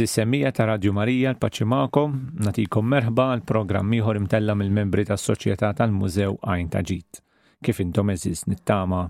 [0.00, 5.20] Azizi Semija ta' Radio Marija l paċimakom Makom, natikom merħba l-programm ieħor imtella mill-membri tas
[5.28, 7.18] soċjetà tal-Mużew Għajn Taġit.
[7.60, 9.02] Kif intom eżis nittama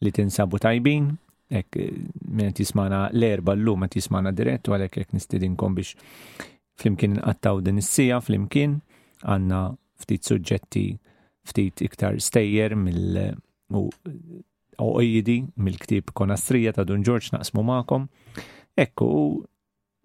[0.00, 1.10] li tinsabu tajbin,
[1.52, 1.76] ek
[2.32, 5.92] minn tismana l-erba l-lum qed jismana dirett u għalhekk hekk nistidinkom biex
[6.80, 8.78] flimkien għattaw din is-sija flimkien
[9.28, 9.60] għandna
[10.00, 10.86] ftit suġġetti
[11.52, 13.20] ftit iktar stejjer mill
[13.76, 13.84] u
[15.68, 18.08] mill-ktib konastrija ta' Dun Ġorġ naqsmu magħkom.
[18.80, 19.12] Ekku,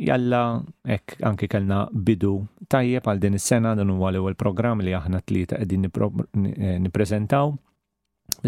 [0.03, 0.57] Jalla,
[0.91, 2.31] ek anki kellna bidu
[2.71, 7.47] tajjeb għal din is-sena dan huwa l-ewwel programm li aħna tlieta qegħdin eh, nippreżentaw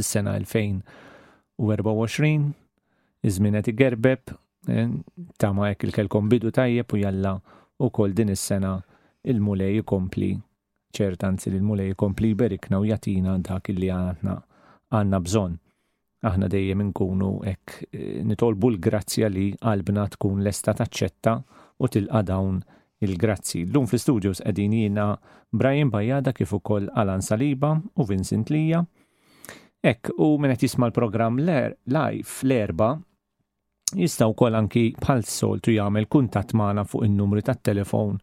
[0.02, 0.42] is-sena 2024
[3.30, 4.24] iż-żmien qed igerbeb
[4.68, 4.92] eh,
[5.56, 7.32] ma hekk il-kelkom bidu tajjeb u jalla
[7.88, 8.74] ukoll din is-sena
[9.24, 10.32] il-mulej jkompli
[10.96, 14.36] ċertanzi li l-mulej jkompli berikna u jatina dak li għandna
[14.92, 15.54] għandna bżonn
[16.26, 21.34] aħna dejjem inkunu hekk e, nitolbu l-grazzja li qalbna tkun lesta taċċetta
[21.84, 22.60] u tilqa' dawn
[23.06, 23.66] il-grazzi.
[23.70, 25.10] Lum fl-studios qegħdin jiena
[25.56, 28.82] Brian Bajada kif ukoll Alan Saliba u Vincent Lija.
[29.86, 32.94] Ek, u min qed jisma' l-programm live l-erba'
[33.96, 38.18] jista' wkoll anki bħal soltu jagħmel kuntatt magħna fuq in-numri tat-telefon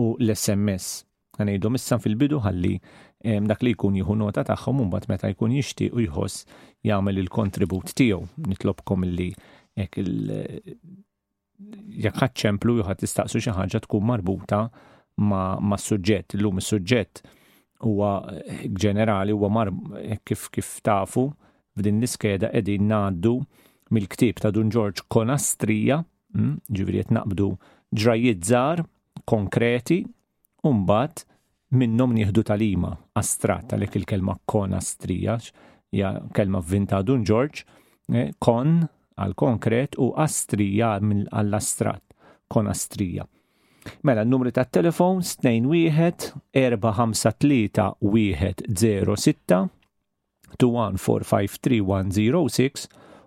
[0.00, 0.94] u l-SMS.
[1.38, 2.74] Għanejdu missan fil-bidu ħalli
[3.46, 6.44] dak li jkun jieħu nota tagħhom mbagħad meta jkun jixtieq u jħoss
[6.84, 8.26] jagħmel il-kontribut tiegħu.
[8.50, 9.28] Nitlobkom li
[9.78, 10.14] jekk il
[12.04, 14.60] jekk ċemplu jew tistaqsu xi ħaġa tkun marbuta
[15.24, 16.36] ma' mas-suġġett.
[16.36, 17.24] Illum is-suġġett
[17.84, 18.12] huwa
[18.84, 19.64] ġenerali huwa
[20.26, 21.28] kif kif tafu
[21.78, 23.34] f'din l-iskeda qegħdin ngħaddu
[23.94, 26.00] mill-ktib ta' Dun George Konastrija,
[26.32, 27.48] mm, ġifieri qed naqbdu
[28.02, 28.84] ġrajiet żgħar
[29.28, 30.02] konkreti
[30.64, 31.26] u mbagħad
[31.74, 35.50] minnom nieħdu tal-ima astrat tal il-kelma kon astrijax,
[35.94, 37.64] ja kelma vvinta dun George,
[38.42, 42.02] kon eh, għal konkret u astrija għall astrat,
[42.50, 43.24] kon astrija.
[44.02, 46.58] Mela n-numri ta' telefon 21-453-106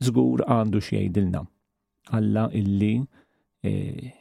[0.03, 1.41] żgur għandu x'jgħidilna.
[2.17, 3.73] Alla illi e,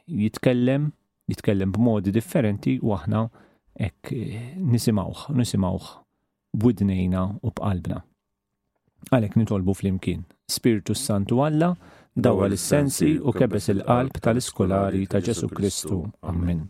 [0.06, 0.88] jitkellem,
[1.31, 3.22] jitkellem b'modi differenti u aħna
[3.78, 5.88] ek e, eh, nisimawh, nisimawh
[6.55, 8.03] b'widnejna u b'qalbna.
[9.15, 10.25] Għalhekk nitolbu flimkien.
[10.50, 11.75] Spiritu Santu Alla,
[12.18, 15.98] dawa is-sensi u kebes il-qalb tal-iskolari ta' Ġesu Kristu.
[16.26, 16.64] Amen.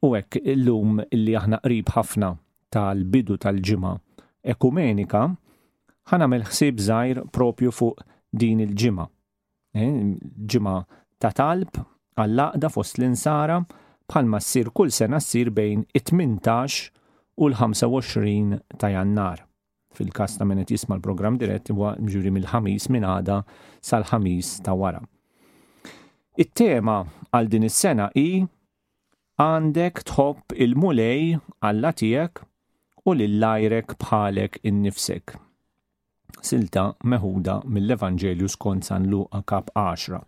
[0.00, 2.30] U hekk illum li aħna qrib ħafna
[2.72, 3.92] tal-bidu tal-ġimgħa
[4.54, 5.26] ekumenika
[6.14, 8.00] ħanamel ħsieb żgħir propju fuq
[8.32, 9.06] din il-ġimgħa.
[9.76, 10.78] Eh, ġimgħa
[11.20, 11.82] ta' talb
[12.16, 13.60] għall-laqda fost l-insara
[14.10, 16.82] bħalma ssir kull sena ssir bejn it-18
[17.36, 19.44] u l-25 ta' jannar
[19.96, 23.40] fil-kas ta' minnet jisma l-program dirett huwa ġuri mill-ħamis minn għada
[23.90, 25.02] sal-ħamis ta' wara.
[26.38, 27.00] It-tema
[27.34, 28.26] għal din is-sena i
[29.42, 32.42] għandek tħobb il-mulej għalla tiegħek
[33.10, 35.32] u lil-lajrek bħalek innifsek.
[36.46, 40.20] Silta meħuda mill evangelju skont San Luqa kap 10.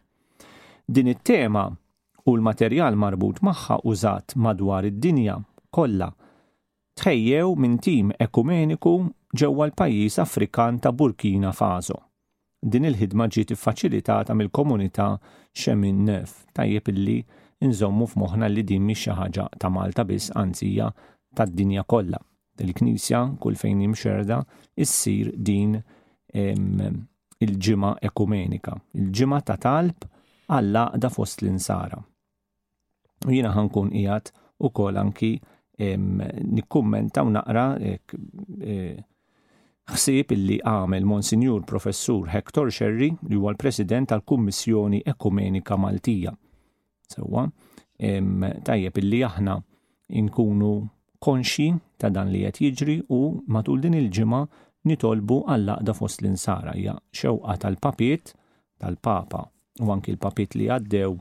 [0.89, 1.69] Din it-tema
[2.27, 5.39] u l-materjal marbut magħha użat madwar id-dinja
[5.73, 6.11] kollha
[7.01, 8.97] tħejjew minn tim ekumeniku
[9.39, 11.97] ġewwa l-pajjiż Afrikan ta' Burkina Faso.
[12.63, 15.07] Din il-ħidma ġiet iffaċilitata mill-komunità
[15.57, 17.17] Xemin Nef tajjeb illi
[17.65, 20.89] inżommu f'moħħna li din mhix xi ħaġa ta' Malta biss anzija
[21.37, 22.21] tad-dinja kollha.
[22.63, 24.39] Il-Knisja kull fejn imxerda
[24.79, 25.79] issir din
[27.43, 30.05] il-ġimgħa ekumenika, il-ġimgħa ta' talb
[30.53, 31.97] alla da fost l-insara.
[33.33, 34.31] Jiena ħankun qiegħed
[34.69, 35.33] ukoll anki
[35.81, 37.97] nikkummenta u naqra e,
[39.91, 46.33] ħsieb illi għamel Monsinjur Professur Hector Sherry li huwa l-President tal-Kummissjoni Ekumenika Maltija.
[47.09, 47.47] Sewa,
[48.63, 49.57] tajjeb illi aħna
[50.23, 50.71] inkunu
[51.23, 53.19] konxi ta' dan li qed jiġri u
[53.51, 54.43] matul din il-ġimgħa
[54.91, 58.33] nitolbu għall-laqda fost l-insara hija xewqa tal-papiet
[58.83, 59.43] tal-papa
[59.83, 61.13] u anki l-papiet li għaddew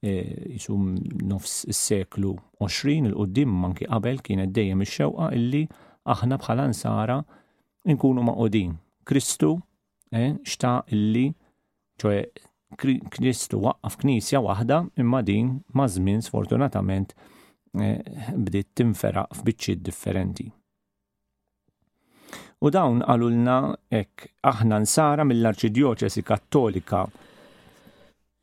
[0.00, 0.14] e,
[0.56, 0.94] jisum
[1.28, 2.32] nofs is-seklu
[2.64, 5.64] 20 il-qoddim manki qabel kienet dejjem ix-xewqa illi
[6.14, 7.20] aħna bħala nsara
[7.84, 8.74] inkunu maqodin.
[9.04, 9.58] Kristu,
[10.12, 11.32] eh, xta illi,
[12.00, 12.22] ċoħe,
[13.10, 17.10] Kristu waqqaf knisja waħda imma din mażmin sfortunatament
[17.80, 17.98] eh,
[18.34, 20.46] bdiet tinferaq f'biċċiet differenti.
[22.60, 23.56] U dawn għalulna
[23.90, 27.04] ek aħna nsara mill arċidioċesi Kattolika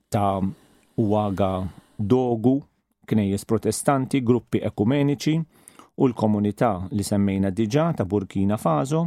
[0.09, 0.41] ta'
[0.97, 1.51] Uwaga
[1.97, 2.57] Dogu,
[3.07, 5.37] knejjes protestanti, gruppi ekumeniċi
[6.03, 9.05] u l-komunità li semmejna diġa ta' Burkina Faso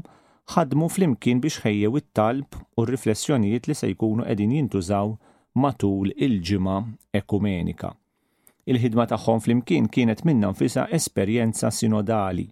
[0.50, 5.12] ħadmu flimkien biex ħejjew it-talb u r-riflessjonijiet li se jkunu qegħdin jintużaw
[5.62, 6.76] matul il-ġimgħa
[7.20, 7.90] ekumenika.
[8.72, 12.48] Il-ħidma tagħhom flimkien kienet minna nfisha esperjenza sinodali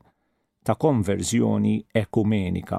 [0.66, 2.78] ta' konverżjoni ekumenika.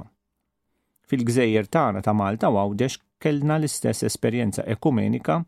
[1.10, 5.42] Fil-gżejjer tagħna ta' Malta għawdex kellna l-istess esperjenza ekumenika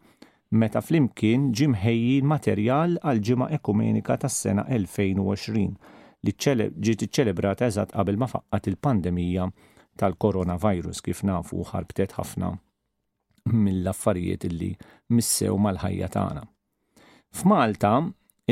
[0.62, 6.34] meta flimkien ġimħejji materjal għal ġimgħa ekumenika tas-sena 2020 li
[6.88, 9.48] ġiet ċelebrata eżatt qabel ma faqqat il-pandemija
[10.00, 12.52] tal-coronavirus kif nafu ħarbtet ħafna
[13.52, 14.70] mill-affarijiet illi
[15.16, 16.44] missew mal-ħajja tagħna.
[17.34, 17.94] F'Malta,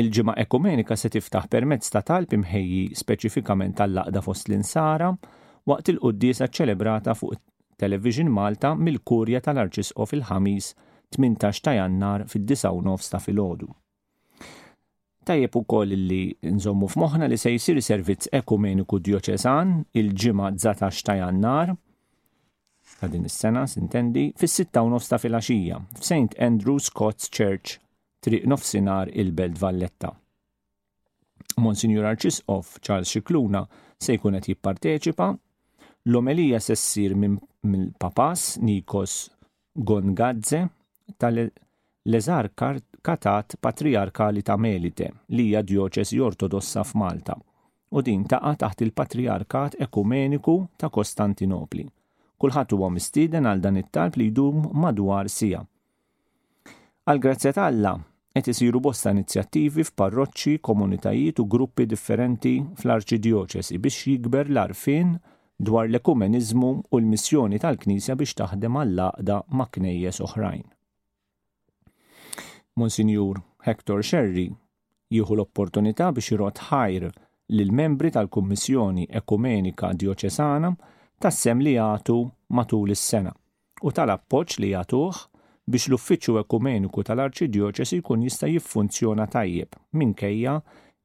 [0.02, 5.12] il-ġimgħa ekumenika se tiftaħ permezz ta' talb imħejji speċifikament tal-laqda fost l-insara
[5.66, 7.38] waqt il-quddiesa ċelebrata fuq
[7.80, 10.74] Television Malta mill-Kurja tal-Arċisqof il-ħamis
[11.16, 13.70] 18 ta' Jannar fid 19 ta' filgħodu
[15.30, 16.22] tajjeb ukoll li
[16.56, 21.70] nżommu f'moħħna li se jsir servizz ekumeniku dioċesan il-ġimgħa 19 ta' Jannar
[22.98, 26.34] ta' din is-sena sintendi fis-6 nofs ta' filgħaxija f'St.
[26.42, 27.76] Andrew Scott's Church
[28.20, 30.10] triq nofsinhar il-Belt Valletta.
[31.62, 33.62] Monsignor Arċisqof Charles Xikluna
[34.02, 35.30] se jkun qed jipparteċipa
[36.10, 39.28] l-omelija se ssir minn papas Nikos
[39.86, 40.64] Gongadze
[41.20, 41.44] tal
[42.58, 47.32] Kart katat patriarkali ta' Melite li hija djoċesi ortodossa f'Malta
[47.90, 51.86] u din taqa' taħt il-Patriarkat Ekumeniku ta' Kostantinopli.
[52.40, 55.60] Kulħadd huwa mistieden għal dan it-talb li jdum madwar sija.
[57.08, 57.94] Għal grazzja Alla
[58.34, 65.16] qed isiru bosta inizjattivi f'parroċċi, komunitajiet u gruppi differenti fl-arċidjoċesi biex jikber l-arfin
[65.58, 70.68] dwar l-ekumenizmu u l-missjoni tal-Knisja biex taħdem għall-laqda ma' knejjes oħrajn.
[72.80, 73.36] Monsignor
[73.66, 74.48] Hector Sherry
[75.12, 77.08] jieħu l-opportunità biex jirot ħajr
[77.58, 80.70] lill membri tal-Kummissjoni Ekumenika Dioċesana
[81.20, 82.16] tassem li jagħtu
[82.56, 83.32] matul is-sena
[83.82, 85.20] u tal-appoġġ li jagħtuh
[85.70, 90.54] biex l-Uffiċċju Ekumeniku tal-Arċidjoċesi jkun jista' jiffunzjona tajjeb minkejja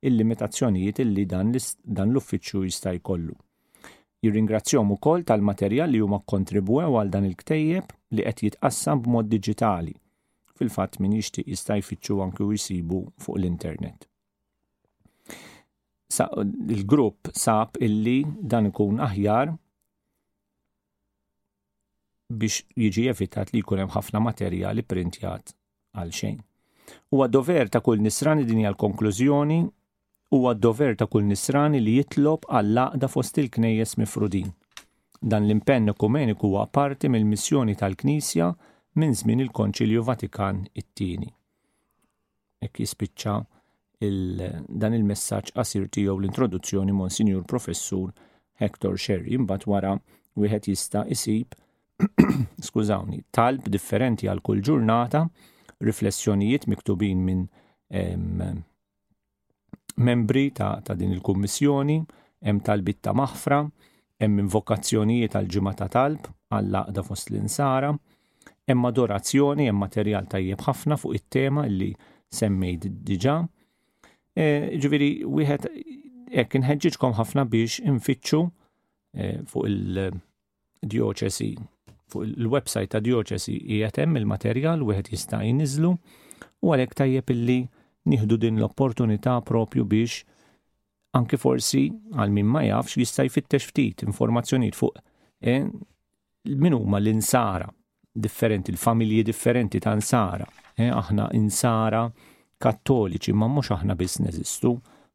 [0.09, 3.33] il-limitazzjonijiet illi dan, dan l-uffiċċju jista' jkollu.
[4.25, 9.93] Jirringrazzjom ukoll tal-materjal li huma kontribwew għal dan il-ktejjeb li qed jitqassam b'mod diġitali
[10.57, 14.07] fil-fatt min jixtieq jista' jfittxu anki u jsibu fuq l-internet.
[16.75, 18.19] il-grupp sab illi
[18.51, 19.49] dan ikun aħjar
[22.39, 25.51] biex jiġi evitat li jkun hemm ħafna materjali printjat
[25.97, 26.37] għal xejn.
[27.11, 29.59] Huwa dover ta' kull nisrani din hija l-konklużjoni
[30.35, 34.53] huwa dover ta' kull nisrani li jitlob għall-laqda fost il-knejjes mifrudin.
[35.21, 38.53] Dan l-impenn ekumeniku huwa parti mill-missjoni tal-Knisja
[38.95, 41.27] minn żmien il-Konċilju Vatikan it-tieni.
[42.63, 43.33] Ekk jispiċċa
[44.07, 48.13] il dan il-messaġġ qasir tiegħu l-introduzzjoni Monsinjur Professur
[48.61, 49.91] Hector Sherry imbagħad wara
[50.39, 51.57] wieħed jista' isib
[52.69, 55.23] skużawni, talb differenti għal kull ġurnata,
[55.83, 57.45] riflessjonijiet miktubin minn
[59.99, 61.99] membri ta', ta din il-kummissjoni,
[62.47, 63.61] hemm talbit ta' maħfra,
[64.23, 67.91] hemm invokazzjonijiet għal ġimgħa ta' talb, għall laqda fost l-insara,
[68.67, 71.91] Emma dorazzjoni, hemm materjal tajjeb ħafna fuq it-tema li
[72.33, 73.35] semmejt diġa.
[74.41, 74.45] E,
[74.81, 75.69] Ġiviri, wieħed
[76.33, 78.39] hekk inħeġġiġkom ħafna biex infittxu
[79.13, 81.51] e, fuq il-dioċesi,
[82.09, 85.91] fuq il-website ta' dioċesi hemm il-materjal wieħed jista' jiniżlu
[86.65, 87.59] u għalhekk tajjeb illi
[88.09, 90.25] nieħdu din l-opportunità propju biex
[91.15, 91.85] anki forsi
[92.17, 94.97] għal min ma jafx jista' jfittex ftit informazzjonijiet fuq
[95.53, 95.59] e,
[96.49, 97.69] min huma l-insara
[98.17, 100.45] differenti, l-familji differenti ta' nsara.
[100.77, 102.07] Eh, aħna insara
[102.59, 104.71] kattoliċi, ma mhux aħna biss neżistu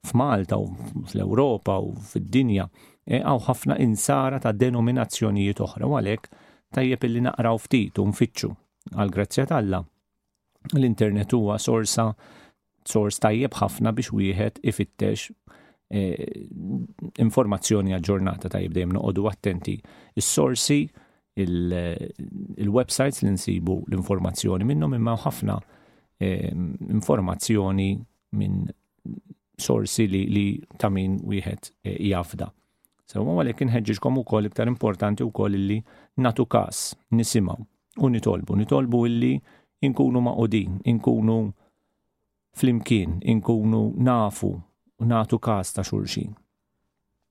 [0.08, 0.68] f'Malta u
[1.10, 2.64] fl-Ewropa u fid-dinja
[3.08, 6.32] eh, aw ħafna insara ta' denominazzjonijiet oħra u għalhekk
[6.76, 8.50] tajjeb illi naqraw ftit u nfittxu
[8.94, 9.80] għal grazzja talla.
[10.76, 12.10] L-internet huwa sorsa
[12.84, 15.28] sors tajjeb ħafna biex wieħed ifittex
[15.88, 16.48] eh,
[17.20, 19.76] informazzjoni għal ġurnata tajjeb dejjem noqogħdu attenti.
[20.20, 20.84] Is-sorsi
[21.42, 25.56] il-websites li nsibu l-informazzjoni minnhom imma ħafna
[26.20, 27.88] ehm, informazzjoni
[28.40, 28.66] minn
[29.60, 30.46] sorsi li, li
[30.90, 32.48] min wieħed eh, jafda.
[33.10, 35.78] So, għalhekk għalek ukoll iktar importanti wkoll illi
[36.22, 37.58] natu każ nisimgħu
[38.00, 39.34] u nitolbu, nitolbu illi
[39.82, 41.38] inkunu maqodin, inkunu
[42.56, 44.54] flimkien, inkunu nafu,
[45.04, 46.36] natu każ ta' xulxin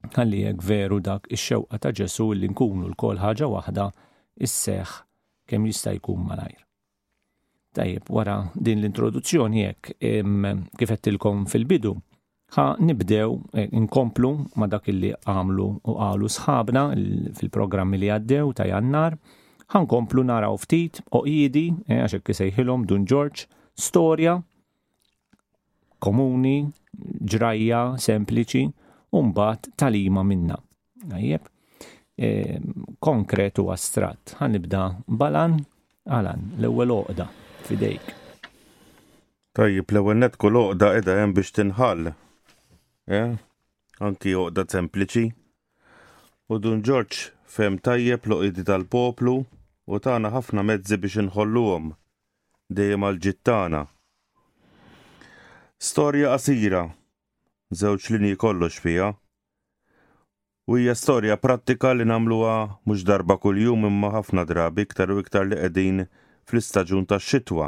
[0.08, 3.88] għalli jek veru dak ix-xewqa ta' ġesu li nkunu l-kol ħaġa waħda
[4.48, 4.94] is-seħ
[5.50, 6.62] kemm jista' jkun malajr.
[7.76, 11.92] Tajjeb, wara din l-introduzzjoni jekk kif qedtilkom fil-bidu,
[12.56, 13.36] ħa nibdew
[13.78, 16.86] inkomplu e, ma dak li għamlu u għalu sħabna
[17.38, 19.20] fil-programmi li għaddew ta' jannar,
[19.70, 23.46] nkomplu naraw ftit jidi, e, għaxek kisejħilom Dun George,
[23.78, 24.40] storja
[26.00, 26.58] komuni,
[27.30, 28.64] ġrajja, sempliċi,
[29.16, 30.58] umbat talima minna.
[31.10, 31.48] Għajjeb,
[32.20, 32.30] e,
[33.02, 34.36] konkret u astrat.
[34.40, 35.60] Għanibda balan,
[36.10, 37.30] għalan, l-ewel oqda,
[37.68, 38.14] fidejk.
[39.58, 42.12] Tajjib, l-ewel net kull oqda edha jem biex tinħall.
[43.10, 43.38] Eh?
[44.00, 45.30] Anki oqda sempliċi.
[46.50, 47.18] U dun Ġorġ
[47.50, 49.40] fem tajjeb l tal-poplu
[49.90, 51.92] u tana ħafna mezzi biex inħolluhom
[52.70, 53.84] dejjem għal-ġittana.
[55.80, 56.84] Storja qasira
[57.72, 59.14] żewġ linji kollox fija.
[60.66, 65.46] U hija storja prattika li nagħmluha mhux darba kuljum imma ħafna drabi iktar u iktar
[65.50, 66.02] li qegħdin
[66.50, 67.68] fl-istaġun tax-xitwa.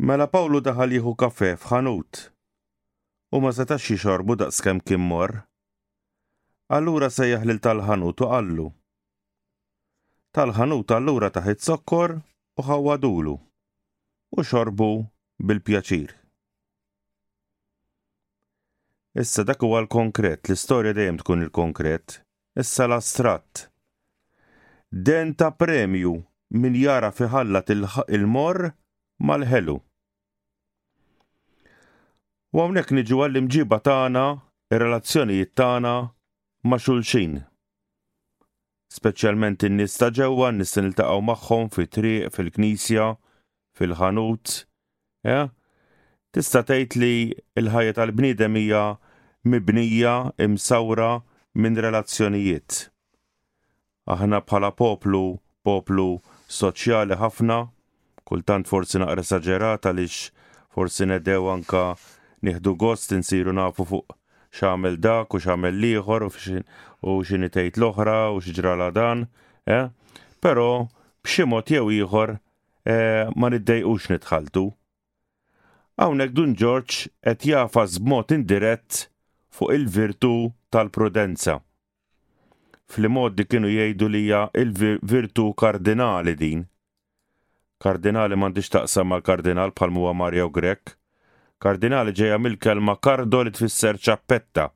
[0.00, 2.22] Mela Pawlu daħal jieħu kafe f'ħanut
[3.36, 5.36] u ma setax jixorbu daqskemm kien mor.
[6.72, 8.68] Allura se jaħlil tal-ħanut u qallu.
[10.32, 14.92] Tal-ħanut allura taħit sokkor u ħawadulu u xorbu
[15.44, 16.23] bil-pjaċir.
[19.14, 22.16] Issa dak huwa l-konkret, l-istorja dejjem tkun il-konkret.
[22.58, 23.68] Issa l-astratt.
[24.90, 26.16] Den ta' premju
[26.58, 27.70] min jara fiħallat
[28.14, 28.58] il-mor
[29.30, 29.76] mal-ħelu.
[32.54, 34.24] U għamnek niġu għall-imġiba tagħna,
[34.74, 35.94] ir-relazzjonijiet tagħna
[36.66, 37.38] ma' xulxin.
[38.94, 43.08] Speċjalment in-nies ta' ġewwa nis niltaqgħu magħhom fit-triq fil-knisja,
[43.78, 44.58] fil-ħanut,
[45.30, 45.46] eh?
[46.34, 47.12] Tista' tgħid li
[47.62, 48.86] l-ħajja tal-bniedem hija
[49.44, 51.20] mibnija imsawra
[51.54, 52.88] minn relazzjonijiet.
[54.08, 56.08] Aħna bħala poplu, poplu
[56.48, 57.58] soċjali ħafna,
[58.24, 60.30] kultant forsi naqra saġerata lix
[60.74, 61.84] forsi nedew anka
[62.44, 64.16] nieħdu gost insiru nafu fuq
[64.54, 69.26] xamel dak u xamel liħor u xinitejt l-oħra u xġrala dan,
[69.66, 69.88] eh?
[70.40, 70.88] pero
[71.24, 72.36] bximot jew ieħor
[72.88, 74.66] eh, ma niddejqux nitħaltu.
[76.00, 79.06] Hawnhekk dun ġorġ qed jafas b'mod indirett
[79.54, 80.30] fuq il-virtu
[80.74, 81.60] tal-prudenza.
[82.92, 86.64] Fl-modi kienu jgħidu li hija il-virtu kardinali din.
[87.84, 90.96] Kardinali m'għandix taqsam mal-kardinal bħal huwa Mario Grek.
[91.62, 94.66] Kardinali ġejja mill-kelma kardo li tfisser ċappetta.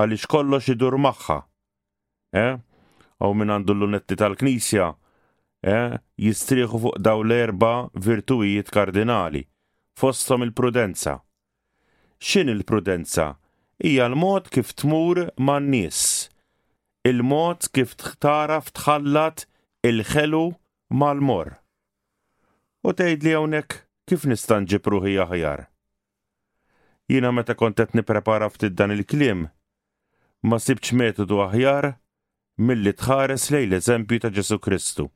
[0.00, 1.36] Għaliex kollox idur magħha.
[2.42, 2.54] Eh?
[3.22, 4.86] Aw minn għandu l-lunetti tal-Knisja,
[5.68, 5.98] eh?
[6.18, 9.44] jistrieħu fuq daw l-erba virtujiet kardinali,
[10.00, 11.18] fostom il-prudenza.
[12.22, 13.34] Xin il-prudenza?
[13.82, 16.30] hija l-mod kif tmur man-nies,
[17.08, 19.42] il-mod kif tħtaraf tħallat
[19.88, 20.42] il-ħelu
[20.94, 21.50] mal-mor.
[22.86, 25.64] U tgħid li hawnhekk kif nista' nġib ruħi aħjar.
[27.10, 29.42] Jiena meta kont qed nipprepara ftit dan il-kliem,
[30.46, 31.90] ma sibx metodu aħjar
[32.62, 35.08] milli tħares lej l-eżempju ta' Ġesu Kristu.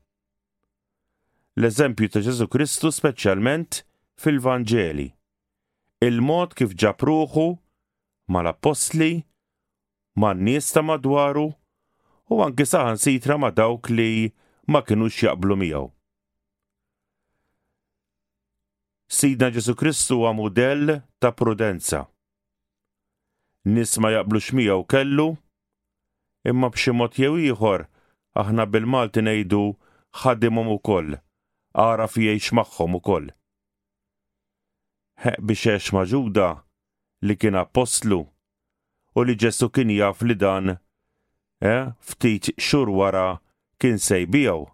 [1.55, 3.79] L-eżempju ta' Ġesu Kristu speċjalment
[4.19, 5.07] fil-Vanġeli.
[6.03, 7.47] Il-mod kif ġab ruħu
[8.27, 9.25] mal-apostli,
[10.19, 11.45] man-nies ta' madwaru
[12.35, 14.07] u anki saħan sitra ma' dawk li
[14.73, 15.85] ma kinux jaqblu miegħu.
[19.17, 22.03] Sidna Ġesu Kristu huwa mudell ta' prudenza.
[23.71, 25.29] Nis ma jaqblux miegħu kellu,
[26.51, 27.87] imma b'xi mod jew ieħor
[28.43, 29.61] aħna bil-Malti ngħidu
[30.21, 31.15] ħaddimhom ukoll,
[31.87, 33.31] ara fiex magħhom ukoll.
[35.23, 36.51] Heq biex hex maġuda,
[37.25, 38.19] li kien apostlu
[39.17, 40.69] u li ġessu kien jaf li dan
[41.61, 43.39] eh, ftit xur wara
[43.81, 44.65] kien sejbijaw.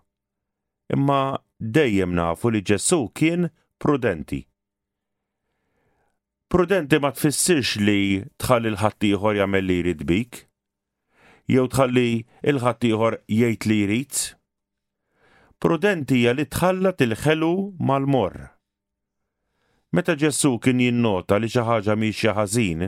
[0.93, 4.43] Imma dejjem nafu li ġessu kien prudenti.
[6.51, 10.43] Prudenti ma tfissirx li tħalli l-ħattijħor jagħmel li jrid bik,
[11.49, 12.07] jew tħalli
[12.53, 14.15] l-ħattijħor jgħid li jrid.
[15.63, 18.52] Prudenti hija li tħallat il-ħelu mal-mor
[19.93, 22.79] Meta Ġessu kien jinnota li xi ħaġa mhix ħażin,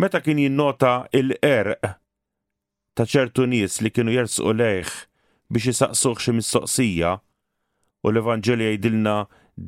[0.00, 1.82] meta kien jinnota il-erq
[2.96, 4.94] ta' ċertu nies li kienu jersqu lejh
[5.52, 9.16] biex jisaqsuh xi mistoqsija u l-Evanġelja jgħidilna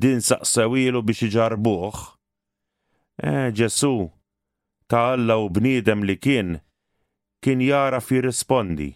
[0.07, 1.99] din saqsawilu biex iġarbuh.
[3.21, 3.93] Eh, Ġesu,
[4.89, 6.55] ta' Alla u bniedem li kien,
[7.37, 8.89] kien jara fi jirrispondi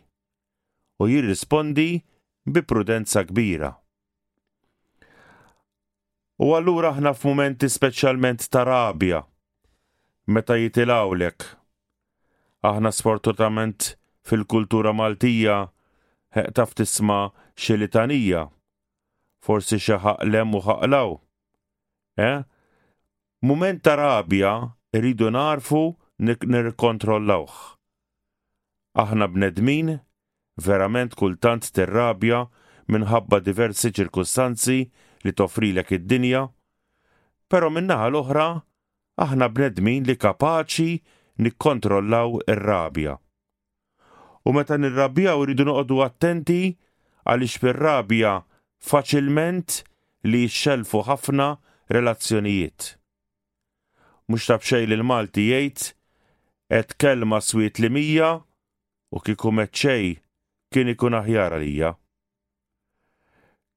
[0.98, 1.92] u jirrispondi
[2.50, 3.70] bi prudenza kbira.
[6.40, 9.18] U allura aħna f'mumenti speċjalment ta' rabja,
[10.32, 11.44] meta jitilawlek.
[12.64, 13.90] Aħna sfortunatament
[14.24, 15.58] fil-kultura Maltija
[16.56, 17.30] taf tisma
[17.60, 18.46] xilitanija,
[19.44, 21.12] forsi xi ħaqlem u ħaqlaw.
[22.24, 22.38] Eh?
[23.44, 24.54] Mument ta' rabja
[24.96, 25.84] rridu narfu
[26.24, 27.60] nirkontrollawh.
[28.96, 29.98] Aħna bnedmin,
[30.60, 32.46] verament kultant tirrabja
[32.88, 34.80] minħabba diversi ċirkustanzi
[35.28, 36.44] li toffrilek id-dinja,
[37.52, 38.46] pero minnaħa l-oħra
[39.26, 40.94] aħna bnedmin li kapaċi
[41.46, 43.18] nikkontrollaw ir-rabja.
[44.48, 46.62] U meta nirrabja u ridu noqogħdu attenti
[47.30, 48.34] għaliex fir-rabja
[48.92, 49.82] faċilment
[50.32, 51.50] li xelfu ħafna
[51.94, 52.96] relazzjonijiet.
[54.30, 55.88] Mhux tabxej li l-Malti jgħid
[56.80, 58.32] et kelma swiet li mija
[59.12, 60.14] u kieku xej
[60.70, 61.96] kien ikun aħjar għalija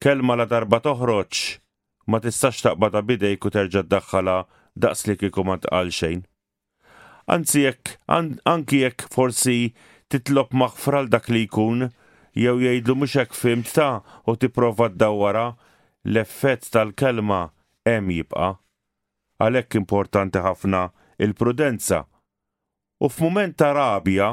[0.03, 1.41] kelma la darba toħroġ
[2.11, 4.35] ma tistax taqbada bidejk u terġa' ddaħħala
[4.83, 6.25] daqs li kiku ma tqal xejn.
[7.31, 7.95] Anzi jekk
[8.51, 9.59] anki jekk forsi
[10.11, 11.87] titlob maħfral dak li jkun
[12.35, 15.47] jew jgħidlu mhux hekk fimt ta' u tipprova dawara
[16.11, 17.45] l-effett tal-kelma
[17.87, 18.49] hemm jibqa'.
[19.39, 20.81] Għalhekk importanti ħafna
[21.23, 22.01] il-prudenza.
[22.99, 24.33] U f'mument ta' rabja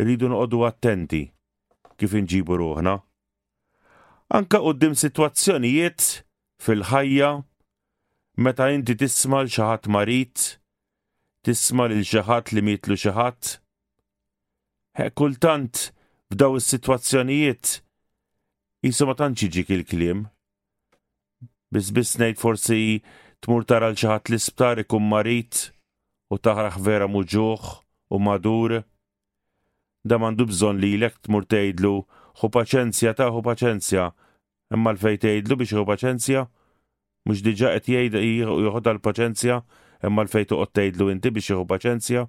[0.00, 1.22] rridu noqogħdu attenti
[2.00, 2.96] kif inġibu ruħna
[4.36, 6.02] anka qoddim sitwazzjonijiet
[6.64, 7.28] fil-ħajja
[8.44, 10.58] meta inti tisma' l xaħat marit,
[11.46, 13.54] tisma' lil xi ħadd li mitlu xi ħadd.
[15.16, 15.88] Kultant
[16.32, 17.78] f'daw is-sitwazzjonijiet
[18.84, 20.26] jisu ma tantx jiġik il-kliem.
[21.72, 22.80] Biss biss ngħid forsi
[23.44, 25.70] tmur tara l xi ħadd l-isptar ikun marit
[26.28, 27.68] u taħraħ vera muġuħ
[28.12, 28.82] u madur.
[30.04, 31.96] Da bżon li jilek tmur tgħidlu
[32.40, 34.08] hu paċenzja ta' hu paċenzja,
[34.74, 36.44] imma l fejt tgħidlu biex hu paċenzja,
[37.26, 39.58] mhux diġà qed jgħid jieħodha l-paċenzja,
[40.06, 42.26] imma l fejt uqt jgħidlu inti biex hu paċenzja.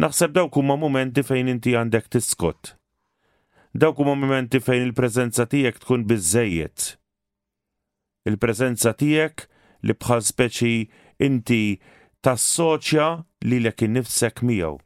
[0.00, 2.74] Naħseb dawk huma mumenti fejn inti għandek tiskot.
[3.74, 6.94] Dawk huma mumenti fejn il-preżenza tiegħek tkun biżejjed.
[8.30, 9.44] Il-preżenza tiegħek
[9.88, 10.76] li bħal speċi
[11.26, 11.62] inti
[12.24, 13.10] tassoċja
[13.48, 14.78] li l ekin nifsek miegħu.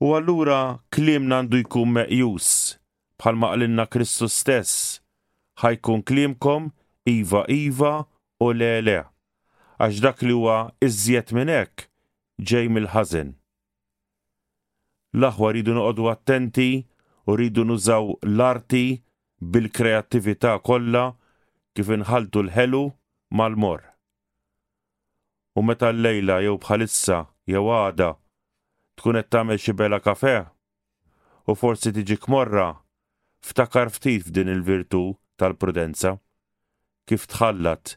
[0.00, 2.46] U allura klim nandu jkun meqjus,
[3.22, 4.72] bħalma qalinna Kristu stess,
[5.62, 6.66] ħajkun klimkom
[7.12, 7.92] iva iva
[8.44, 8.98] u le le,
[9.80, 11.86] għax dak li huwa iżjed minn hekk
[12.50, 13.30] ġej mill-ħażin.
[15.16, 16.68] L-aħwa rridu noqogħdu attenti
[17.24, 18.84] u rridu nużaw l-arti
[19.40, 21.06] bil-kreattività kollha
[21.74, 22.84] kif inħaltu l-ħelu
[23.32, 23.80] mal-mor.
[25.56, 28.12] U meta l-lejla jew bħalissa jew għada
[28.96, 30.34] tkun qed tagħmel xi bela kafe
[31.46, 32.68] u forsi tiġi kmorra
[33.48, 35.02] ftakar ftit f'din il-virtu
[35.40, 36.14] tal-prudenza
[37.08, 37.96] kif tħallat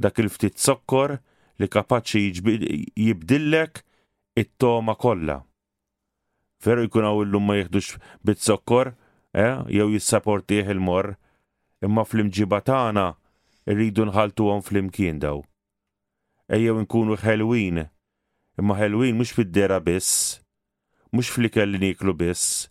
[0.00, 1.18] dak il-ftit sokkor
[1.60, 3.82] li kapaċi jibdillek
[4.36, 5.38] it-toma kollha.
[6.62, 7.94] Veru jkun hawn illum ma jieħdux
[8.26, 8.90] bit-sokkor,
[9.32, 11.14] eh, jew jissaportiħ il-mor,
[11.84, 13.06] imma fl-imġiba tagħna
[13.72, 15.40] rridu nħaltuhom fl-imkien daw.
[16.52, 17.86] Ejjew nkunu ħelwin
[18.56, 20.38] imma ħelwin mhux fid-dera biss,
[21.12, 22.68] mhux fl-ikel li niklu biss,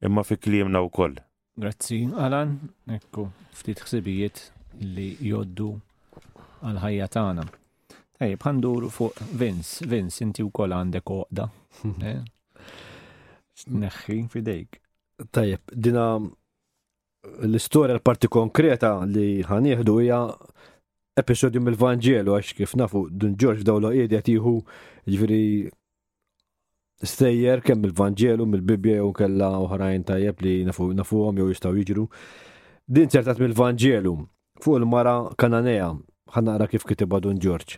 [0.00, 1.18] imma fi u wkoll.
[1.58, 2.54] Grazzi, Alan,
[2.86, 4.44] ekku, ftit ħsibijiet
[4.80, 5.74] li joddu
[6.64, 7.44] għal-ħajja tagħna.
[8.24, 11.48] Ej, bħandur fuq Vince, Vince, inti wkoll għandek uqda.
[12.02, 12.22] Eh?
[13.70, 14.78] Neħħi fidejk.
[15.30, 16.04] Tajjeb, dina
[17.46, 20.18] l-istoria l-parti konkreta li ħanieħdu hija
[21.22, 24.52] episodju mill-Vangelu għax kif nafu dun Ġorġ dawla qiegħed jieħu
[25.10, 25.40] ġifieri
[27.12, 32.06] stejjer kemm il-Vangelu mill-Bibja u kellha oħrajn tajjeb li nafu nafuhom jew jistgħu jiġru.
[32.94, 34.14] Din ċertat mill-Vangelu
[34.62, 35.92] fuq il-mara Kananea
[36.34, 37.76] ħanaqra kif kitiba dun Ġorġ.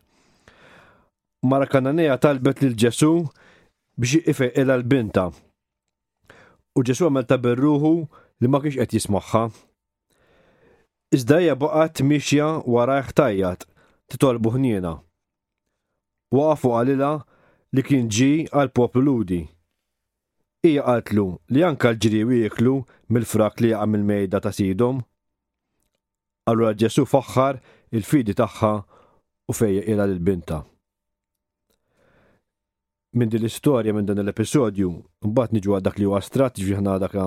[1.48, 3.12] Mara Kananea talbet lil Ġesu
[3.96, 5.28] biex ifeq il l-binta.
[6.76, 7.94] U Ġesu għamel taberruhu
[8.40, 9.46] li ma kienx qed jismaħħa
[11.14, 13.64] Iżda hija miexja mixja wara ħtajjat
[14.12, 14.92] titolbu ħniena.
[16.30, 17.08] Waqfu għalila
[17.74, 19.40] li kien ġi għal poplu ludi.
[20.70, 22.76] Ija għatlu li anka l-ġriwi jiklu
[23.10, 25.00] mill-frak li għam il-mejda ta' sidom.
[26.46, 27.58] Allura Ġesu faħħar
[27.90, 28.72] il-fidi tagħha
[29.50, 30.60] u fejja ila l-binta.
[33.18, 34.92] Minn din l-istorja minn dan l-episodju,
[35.26, 37.18] mbagħad niġu għadak li huwa strat ġiħna dak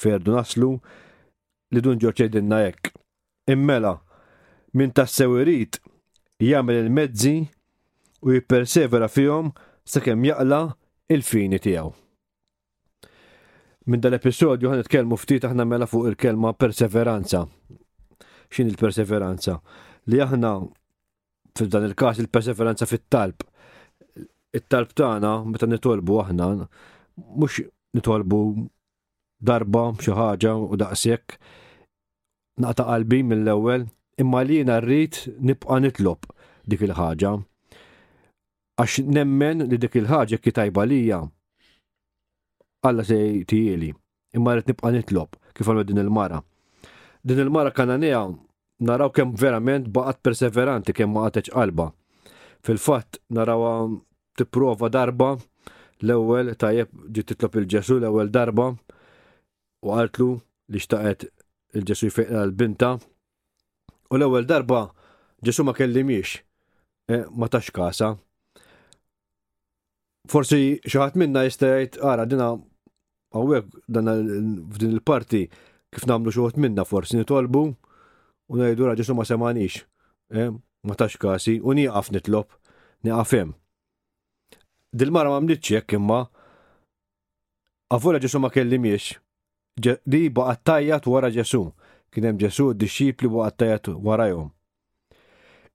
[0.00, 0.78] ferdu naslu
[1.72, 2.94] li dun ġorċejdinna hekk
[3.46, 4.02] Immela,
[4.74, 5.78] min ta' sewerit
[6.42, 7.32] jagħmel il-mezzi
[8.26, 9.52] u jippersevera fihom
[9.86, 10.58] sakemm jaqla
[11.14, 11.92] il-fini tiegħu.
[13.86, 17.44] Min dal-episodju ħan nitkellmu ftit aħna mela fuq il-kelma perseveranza.
[18.50, 19.54] Xin il-perseveranza?
[20.10, 20.50] Li aħna
[21.56, 23.44] f'dan il-każ il-perseveranza fit-talb.
[24.58, 26.50] It-talb tagħna meta nitolbu aħna
[27.14, 27.62] mhux
[27.96, 28.42] nitolbu
[29.38, 31.40] darba xi ħaġa u daqshekk
[32.60, 33.82] naqta qalbi mill-ewwel
[34.22, 35.16] imma li jiena rrid
[35.48, 36.24] nibqa' nitlob
[36.70, 37.32] dik il-ħaġa.
[38.80, 41.22] Għax nemmen li dik il-ħaġa ki tajba lija
[42.86, 43.16] Alla se
[43.50, 43.88] tijieli,
[44.36, 46.38] imma rrid nibqa' nitlob kif għamlu din il-mara.
[47.26, 48.20] Din il-mara kananija
[48.88, 51.88] naraw kemm verament baqgħet perseveranti kemm ma qateċ qalba.
[52.64, 53.88] Fil-fatt naraw
[54.38, 55.32] tipprova darba
[56.04, 58.68] l-ewwel tajjeb ġiet titlob il-ġesu l-ewwel darba
[59.82, 60.30] u qaltlu
[60.72, 61.28] li xtaqet
[61.78, 62.96] il-ġesu jfiqra l-binta.
[64.10, 64.86] U l-ewwel darba
[65.44, 66.38] ġesu ma kellimiex,
[67.12, 68.14] eh, ma tax kasa.
[70.30, 72.52] Forsi xaħat minna jistajt, għara, dina
[73.34, 74.16] għawek dana
[74.74, 75.44] f'din il-parti
[75.92, 79.84] kif namlu xoħot minna forsi nitolbu u najdu ġesu ma semanix.
[80.32, 80.50] Eh,
[80.86, 82.48] ma tax kasi u niqaf nitlob,
[83.06, 83.52] niqafem.
[84.96, 86.24] Dil-mara ma mnitx jekk imma,
[87.92, 89.16] għafu ġesu ma kellimiex
[89.82, 91.70] li baqattajat wara Ġesu,
[92.10, 94.50] kien hemm Ġesu d-disċipli baqattajat warajhom.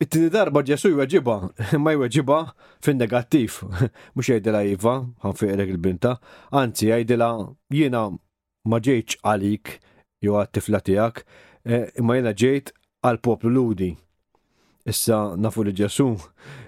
[0.02, 1.36] It-tini darba Ġesu jweġiba,
[1.84, 2.40] ma jweġiba
[2.82, 3.60] fin-negattiv,
[4.16, 6.16] mhux jiva, iva, ħanfiqlek il-binta,
[6.50, 7.28] anzi jgħidilha
[7.70, 8.02] jiena
[8.66, 9.76] ma għalik
[10.22, 11.24] jew għattifla tiegħek,
[11.66, 12.74] e, imma jiena ġejt
[13.06, 13.92] għal poplu ludi.
[14.86, 16.10] Issa nafu li Ġesu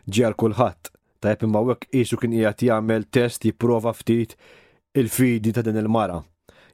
[0.05, 0.91] ġer għal kulħadd.
[1.23, 4.35] Tajb imma wek isu kien qiegħed jagħmel test jipprova ftit
[4.93, 6.19] il-fidi ta' din il-mara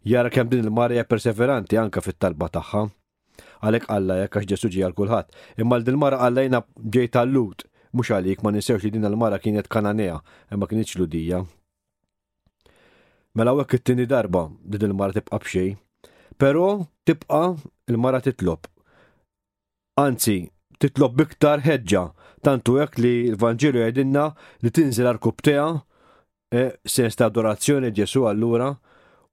[0.05, 2.83] jara kemm din il-marja perseveranti anka fit-talba tagħha.
[3.63, 7.63] Għalek Alla jekk għax ġesu għal kulħadd, imma l din mara Alla jina ġej tal-lut,
[7.93, 10.19] mhux għalik ma ninsewx li din il mara kienet kananea,
[10.51, 11.41] imma kienx ludija.
[13.35, 15.75] Mela hekk it-tieni darba din il-mara tibqa' b'xejn,
[16.39, 17.57] però tibqa'
[17.91, 18.63] il-mara titlob.
[19.99, 20.47] Anzi,
[20.79, 22.05] titlob biktar ħeġġa,
[22.43, 24.29] tantu hekk li l-Vanġelu jgħidilna
[24.63, 25.65] li tinżil għal kubteja
[26.55, 28.69] e, sens ta' adorazzjoni Ġesu allura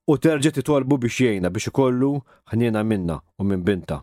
[0.07, 2.11] u terġa titolbu biex jgħina biex ikollu
[2.53, 4.03] ħnina minna u minn binta.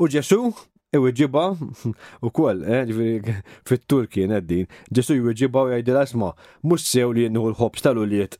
[0.00, 0.38] U ġesu
[0.96, 1.90] iwiġiba eh,
[2.24, 2.64] u koll,
[3.68, 6.32] fit-Turki neddin, ġesu iwiġiba u jgħidil asma,
[6.64, 8.38] mux sew li jennu l-ħobs tal-uliet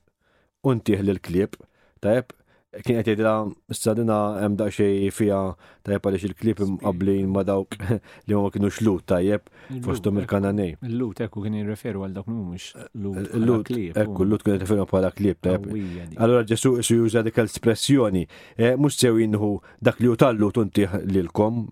[0.72, 1.58] untiħ l-klib,
[2.00, 2.32] tajb,
[2.80, 3.32] kien għet jgħidilha
[3.76, 5.40] s-sadina hemm daqsxejn fiha
[5.84, 7.76] tajjeb għalix il-klip imqablin ma dawk
[8.24, 9.50] li ma kienu xlut tajjeb
[9.84, 10.78] fosthom il-Kananej.
[10.88, 13.18] Il-lut ekku kien jirreferu għal dawk mumux eh, lut.
[13.36, 15.68] Il-lut ekku l-lut kien jirreferu bħala klip tajjeb.
[16.16, 18.24] Allura ġesu su juża dik l-espressjoni
[18.56, 19.52] eh, mhux sew jinnu
[19.84, 21.68] dak li utallu l lilkom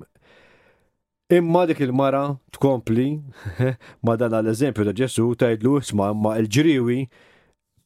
[1.30, 2.24] Imma dik il-mara
[2.58, 3.10] tkompli
[4.04, 7.02] ma dan għal eżempju ta' ġesu tajdlu isma' imma il-ġriwi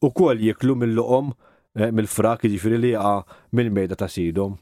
[0.04, 1.34] u kol jiklu mill-luqom
[1.74, 3.14] Eh, mill-frak jiġifieri li għa
[3.58, 4.52] mill-mejda ta' sidhom.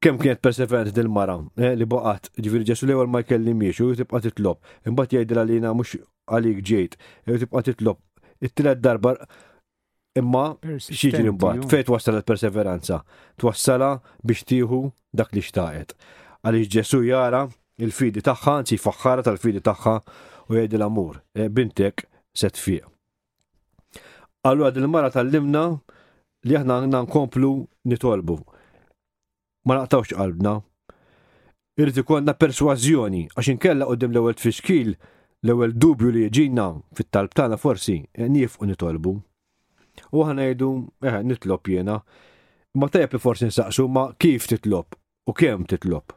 [0.00, 3.88] Kemm kienet perseverant din mara eh, li baqgħet ġifieri ġesu li għal ma jkellimiex u
[3.98, 4.60] tibqa' titlob.
[4.88, 5.96] Imbagħad jgħidilha li mhux
[6.30, 6.94] għalik ġejt,
[7.34, 7.98] u tibqa' titlob.
[8.46, 9.16] It-tielet darba
[10.22, 10.44] imma
[10.86, 13.00] xieġi imbagħad fejn twassalet perseveranza.
[13.34, 13.90] Twassala
[14.22, 14.84] biex tieħu
[15.18, 15.96] dak li xtaqet.
[16.46, 17.42] Għaliex Ġesu jara
[17.82, 19.98] il-fidi tagħha, nsi faħħara tal-fidi tagħha
[20.50, 22.86] u l amur eh, bintek se tfiq.
[24.42, 25.62] Allura din mara tal-limna
[26.48, 27.50] li aħna nkomplu
[27.92, 28.36] nitolbu.
[29.68, 30.54] Ma naqtawx qalbna.
[31.76, 34.94] Irrid konna persważjoni għax inkella għoddim l-ewwel fiskil,
[35.44, 39.12] l-ewwel dubju li jiġina fit-talb tagħna forsi eh, u nitolbu.
[40.16, 40.70] U aħna jidu,
[41.04, 41.98] eh nitlob jiena.
[42.80, 44.96] Ma tajjeb li forsi nsaqsu ma kif titlob
[45.28, 46.16] u kemm titlob.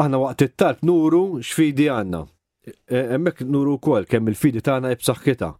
[0.00, 2.24] Aħna waqt it-talb nuru x'fidi għandna.
[2.70, 5.52] Eh, eh, hemmhekk nuru wkoll kemm il-fidi tagħna ibsaħħitha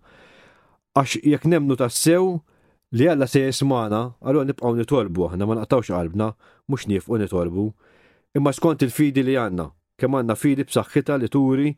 [0.99, 2.41] għax jekk nemnu tassew
[2.99, 6.33] li għalla se jismana, għallu nibqaw nitolbu, għanna ma naqtawx qalbna,
[6.69, 7.69] mux nifqu nitolbu,
[8.35, 9.69] imma skont il-fidi li għanna,
[10.01, 11.71] kemm għanna fidi b'saħħitha li turi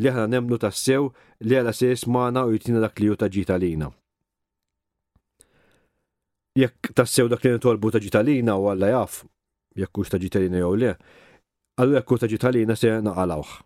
[0.00, 1.08] li għanna nemnu tassew
[1.42, 3.90] li għalla se jismana u jitina dak li ju taġita lina.
[6.58, 9.24] Jekk tassew dak li nitolbu taġita lina u għalla jaf,
[9.78, 10.94] jekk kux taġita lina jew le,
[11.80, 13.64] għallu kux taġita lina se naqalawx.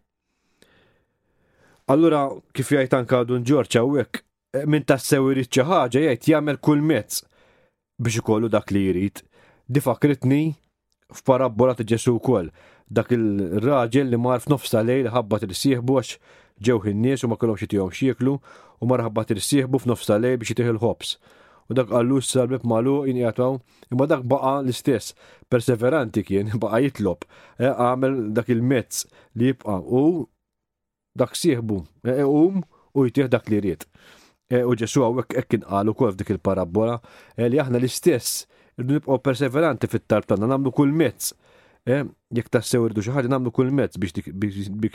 [1.93, 2.25] Allura,
[2.57, 4.23] kif jgħajt kadun ġorċa u jekk,
[4.71, 4.99] minn ta'
[5.31, 7.25] irid xi ħaġa jgħid jagħmel kull mezz
[7.99, 9.23] biex ikollu dak li jrid.
[9.67, 10.55] Difa' kritni
[11.17, 12.51] f'parabola ta' Ġesu wkoll
[12.87, 16.19] dak il-raġel li marf nofsa lejl ħabbat il-sieħbu għax
[16.64, 18.37] ġew in-nies u ma kellhomx jitihom xieklu
[18.79, 21.17] u mar ħabbat il-sieħbu f'nofsa lejl biex jitih il-ħobs.
[21.71, 23.55] U dak għallu s-salbib malu inqataw,
[23.90, 25.14] imma dak baqa l-istess,
[25.49, 27.25] perseveranti kien, baqa jitlob,
[27.57, 29.07] eh, għamel dak il-mezz
[29.40, 30.03] li jibqa' u
[31.17, 31.79] dak sieħbu,
[32.29, 32.61] um
[32.99, 33.88] u jitih dak li rrit.
[34.55, 36.99] Eh, u ġesu għawek ekkin għalu kol f'dik il-parabola
[37.35, 38.45] eh, li aħna l-istess
[38.79, 41.33] nibqo nibqgħu perseveranti fit-talb tagħna nagħmlu kull mezz.
[41.88, 42.05] Eh,
[42.38, 44.95] jekk tassew irdu xi ħaġa nagħmlu kull mezz biex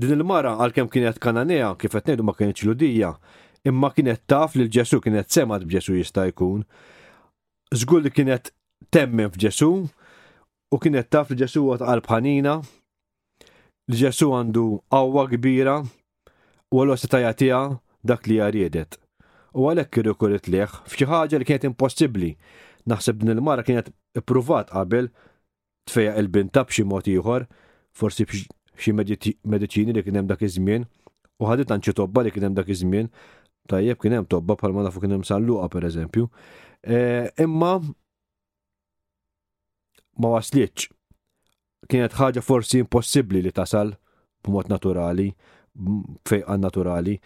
[0.00, 3.12] Din il-mara għalkemm kienet kananea kif qed ngħidu ma kienx ludija,
[3.68, 6.62] imma kienet taf li l-Ġesu kienet semad b'Ġesu jista' jkun.
[7.74, 8.54] Żgur li kienet
[8.94, 12.62] temmen f'Ġesu u kienet taf li Ġesu għat għal-bħanina
[13.90, 14.62] li ġesu għandu
[14.94, 15.76] għawwa kbira
[16.72, 17.74] u l-ossetajja tiegħu
[18.06, 18.98] dak li jaridet.
[19.54, 22.32] U għalhekk kieku kurit liħ f'xi ħaġa li kienet impossibbli.
[22.88, 25.10] Naħseb din il-mara kienet ippruvat qabel
[25.88, 27.46] tfejja il-binta b'xi mod ieħor,
[27.94, 30.86] forsi b'xi mediċini li kien hemm dak iż-żmien,
[31.42, 33.10] u ħadit anċi tobba li kien hemm dak iż-żmien,
[33.70, 36.28] tajjeb kien hemm tobba bħalma nafu kien hemm salluqa pereżempju.
[36.82, 37.76] Eh, imma
[40.22, 40.90] ma waslitx
[41.90, 43.92] kienet ħaġa forsi impossibbli li tasal
[44.44, 45.30] b'mod naturali,
[46.28, 47.16] fejqa' naturali.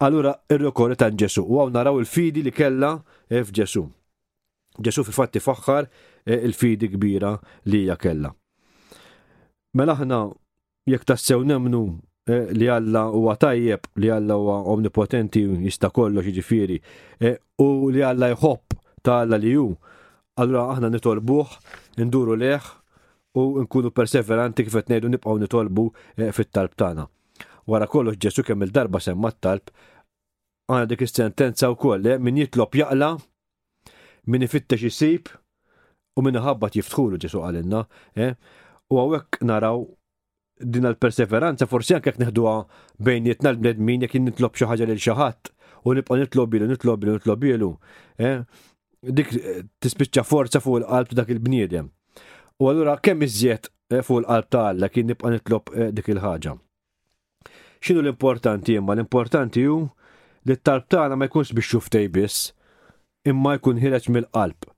[0.00, 2.92] Allura ir-rekorri ta' Ġesu u naraw il-fidi li kella
[3.28, 3.82] f'Ġesu.
[4.80, 5.88] Ġesu fil-fatti faħħar
[6.24, 7.34] e, il-fidi kbira
[7.68, 8.30] li hija kella.
[9.76, 10.22] Mela aħna
[10.88, 11.82] jekk tassew nemnu
[12.30, 16.78] e, li Alla huwa tajjeb, li Alla huwa omnipotenti jista' kollox jiġifieri
[17.20, 19.68] e, u li Alla jħobb ta' Alla li hu,
[20.40, 21.48] allura aħna nitolbuh,
[22.00, 22.78] nduru leħ
[23.34, 25.84] u nkunu perseveranti kif qed ngħidu nibqgħu nitolbu
[26.18, 27.04] eh, fit-talb tagħna.
[27.70, 29.70] Wara kollox Ġesu kemm il-darba semma t-talb
[30.70, 33.12] għana dik is-sentenza wkoll eh, min jitlob jaqla,
[34.34, 35.30] min ifittex isib
[36.16, 37.84] u min iħabbat jiftħulu Ġesu għalinna.
[38.18, 38.34] Eh,
[38.90, 39.84] u għawek naraw
[40.60, 42.56] din l-perseveranza forsi anke neħduha
[42.98, 45.54] bejn jitna l-bnedmin jekk nitlob xaħġa ħaġa lil xi ħadd
[45.86, 48.50] u nibqa' nitlobilu ilu, nitlob
[49.00, 49.30] Dik
[49.80, 51.86] tispiċċa forza fuq il-qalb dak il-bniedem.
[52.60, 56.52] U allura kemm iżjed eh, fuq l-qalb ta' Alla kien nibqa' nitlob eh, dik il-ħaġa.
[57.80, 59.76] X'inhu l-importanti imma l-importanti hu
[60.44, 62.50] li t-talb tagħna ma jkunx biex xuftej biss,
[63.24, 64.68] imma jkun ħireġ mill-qalb.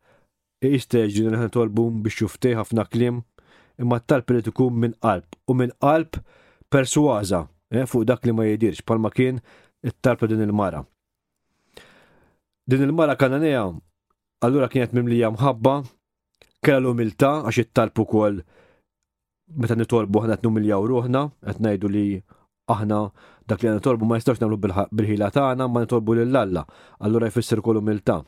[0.63, 3.19] Isteġ li tolbu biex xuftej ħafna kliem,
[3.83, 6.21] imma t-talb li tkun minn qalb u minn qalb
[6.73, 7.43] persważa
[7.75, 9.41] eh, fuq dak li ma jidirx palma kien
[9.91, 10.85] it-talb din il-mara.
[12.71, 13.65] Din il-mara kananija
[14.47, 15.75] allura kienet mimlija mħabba
[16.63, 18.37] Kella l-umilta għax it kol
[19.59, 22.05] meta nitolbu aħna t numiljaw ruħna, qed ngħidu li
[22.71, 22.99] aħna
[23.51, 24.61] dak li nitolbu ma jistax nagħmlu
[24.95, 26.63] bil-ħila tagħna ma nitolbu lil Alla.
[27.03, 28.21] Allura jfisser kol umilta.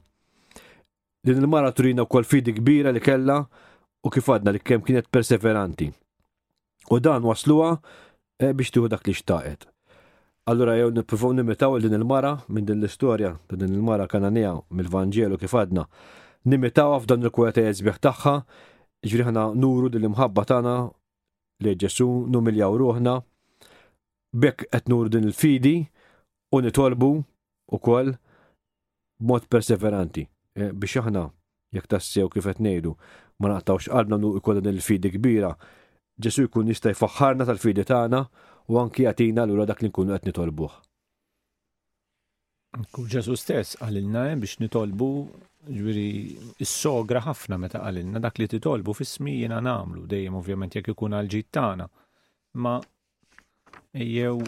[1.24, 3.38] Din il-mara turina wkoll fidi kbira li kellha
[4.02, 5.86] u kif għadna li kemm kienet perseveranti.
[6.90, 7.70] U dan wasluha
[8.42, 9.68] eh, biex tieħu dak li xtaqet.
[10.50, 15.38] Allura jew nippruvaw nimitaw din il-mara minn din l-istorja ta' din il-mara kananija mill vangelu
[15.40, 15.86] kif għadna
[16.44, 18.34] nimitaw f'dan il kwerta jazbieħ tagħha,
[19.08, 20.74] ġri ħana nuru dil-imħabba tagħna
[21.64, 23.16] li ġesu numiljaw ruħna,
[24.42, 25.76] bekk qed nuru din il-fidi
[26.54, 27.10] u nitolbu
[27.78, 28.14] ukoll
[29.24, 30.24] mod perseveranti
[30.56, 31.26] e, biex aħna
[31.76, 32.94] jekk tassew kif qed ngħidu
[33.40, 35.54] ma naqtawx qalbna nu ikolla din il-fidi kbira.
[36.20, 38.20] Ġesu jkun jista' jfaħħarna tal-fidi tagħna
[38.70, 40.76] u anki jagħtina lura dak li nkunu qed nitolbuh.
[43.14, 45.08] Ġesu stess għalilna eh, biex nitolbu
[45.64, 51.14] Ġviri, s-sogra ħafna meta għalinna dak li titolbu fis-smi jena namlu, dejjem ovvjament jek ikun
[51.16, 51.86] għal-ġittana.
[52.60, 52.74] Ma
[53.94, 54.42] jew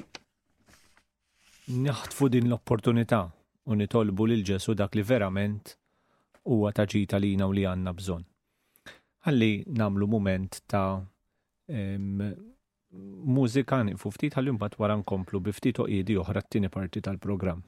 [1.86, 3.22] naħtfu din l-opportunità
[3.64, 5.72] u nitolbu lil ġesu dak li verament
[6.44, 8.26] huwa ta' ġita lina u li għanna bżon.
[9.26, 11.00] Ħalli namlu moment ta'
[12.96, 17.64] mużika nifu ftit ħalli mbagħad wara nkomplu bi u oqiedi oħra t-tieni parti tal-programm.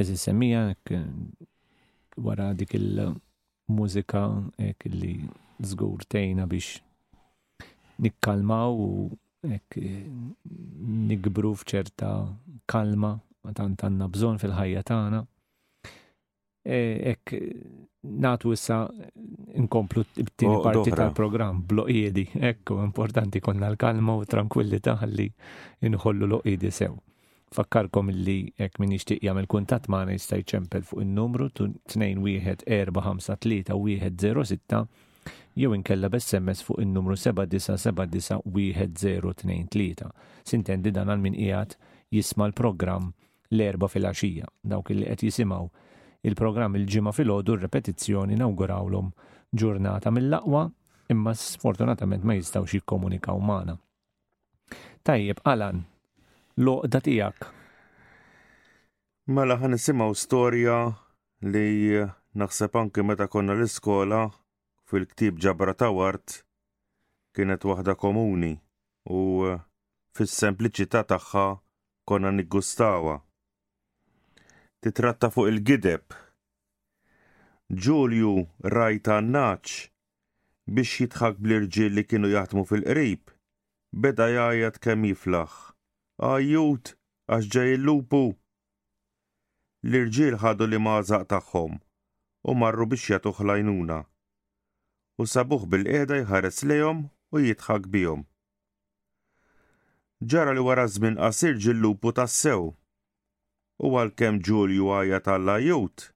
[0.00, 0.60] eżi semija
[2.24, 4.22] wara dik il-mużika
[4.68, 5.12] ek li
[5.60, 6.80] zgur tejna biex
[8.04, 8.90] nikkalmaw u
[9.56, 9.78] ek
[11.08, 12.10] nikbru fċerta
[12.72, 13.14] kalma
[13.56, 15.20] tant għanna bżon fil-ħajja tagħna.
[16.66, 16.78] E,
[17.14, 17.32] ek
[18.26, 18.80] natu issa
[19.62, 25.28] nkomplu t-tini parti tal-program, bloqiedi, ekku, importanti konna l-kalma u tranquillita li
[25.88, 26.98] inħollu loqiedi sew.
[27.56, 32.20] Fakkarkom li jekk min ixtieq jagħmel kuntatt magħna jista' jċempel fuq in-numru tnejn
[34.46, 34.82] Sitta,
[35.56, 37.16] jew inkella b'SMS fuq in-numru
[39.72, 40.10] tlieta.
[40.46, 41.74] Sintendi dan għal min qiegħed
[42.14, 43.08] jisma' l-programm
[43.50, 44.46] l-erba fil-għaxija.
[44.62, 45.70] Dawk li qed jisimgħu
[46.28, 49.10] il-programm il-ġimgħa filgħodu r-repetizzjoni nawgurawlhom
[49.58, 50.68] ġurnata mill-aqwa
[51.16, 53.78] imma sfortunatament ma jistgħux jikkomunikaw magħna.
[55.06, 55.84] Tajjeb, Alan,
[56.56, 57.46] loqda tiegħek.
[59.28, 60.76] Mela ħan nisimgħu storja
[61.44, 62.06] li
[62.42, 64.22] naħseb anki meta konna l-iskola
[64.88, 65.90] fil-ktib ġabra ta'
[67.36, 68.54] kienet waħda komuni
[69.12, 69.20] u
[70.16, 71.44] fis-sempliċità tagħha
[72.08, 73.18] konna niggustawa.
[74.80, 76.14] Titratta fuq il-gideb.
[77.68, 78.32] Ġulju
[78.64, 79.90] rajta naċ
[80.72, 83.28] biex jitħak bl-irġiel li kienu jaħdmu fil-qrib,
[83.92, 85.75] beda jajat kemm jiflaħ
[86.16, 86.96] ajut,
[87.28, 88.22] għax ġej il-lupu.
[89.84, 91.76] L-irġiel ħadu li mażaq tagħhom
[92.48, 93.98] u marru biex jagħtu ħlajnuna.
[95.20, 97.02] U sabuh bil-qiegħda jħares lejom
[97.32, 98.24] u jitħak bijom.
[100.24, 102.72] Ġara li wara żmien qasir ġil-lupu tassew.
[103.76, 106.06] U għalkemm Ġulju għajja tal-ajjut,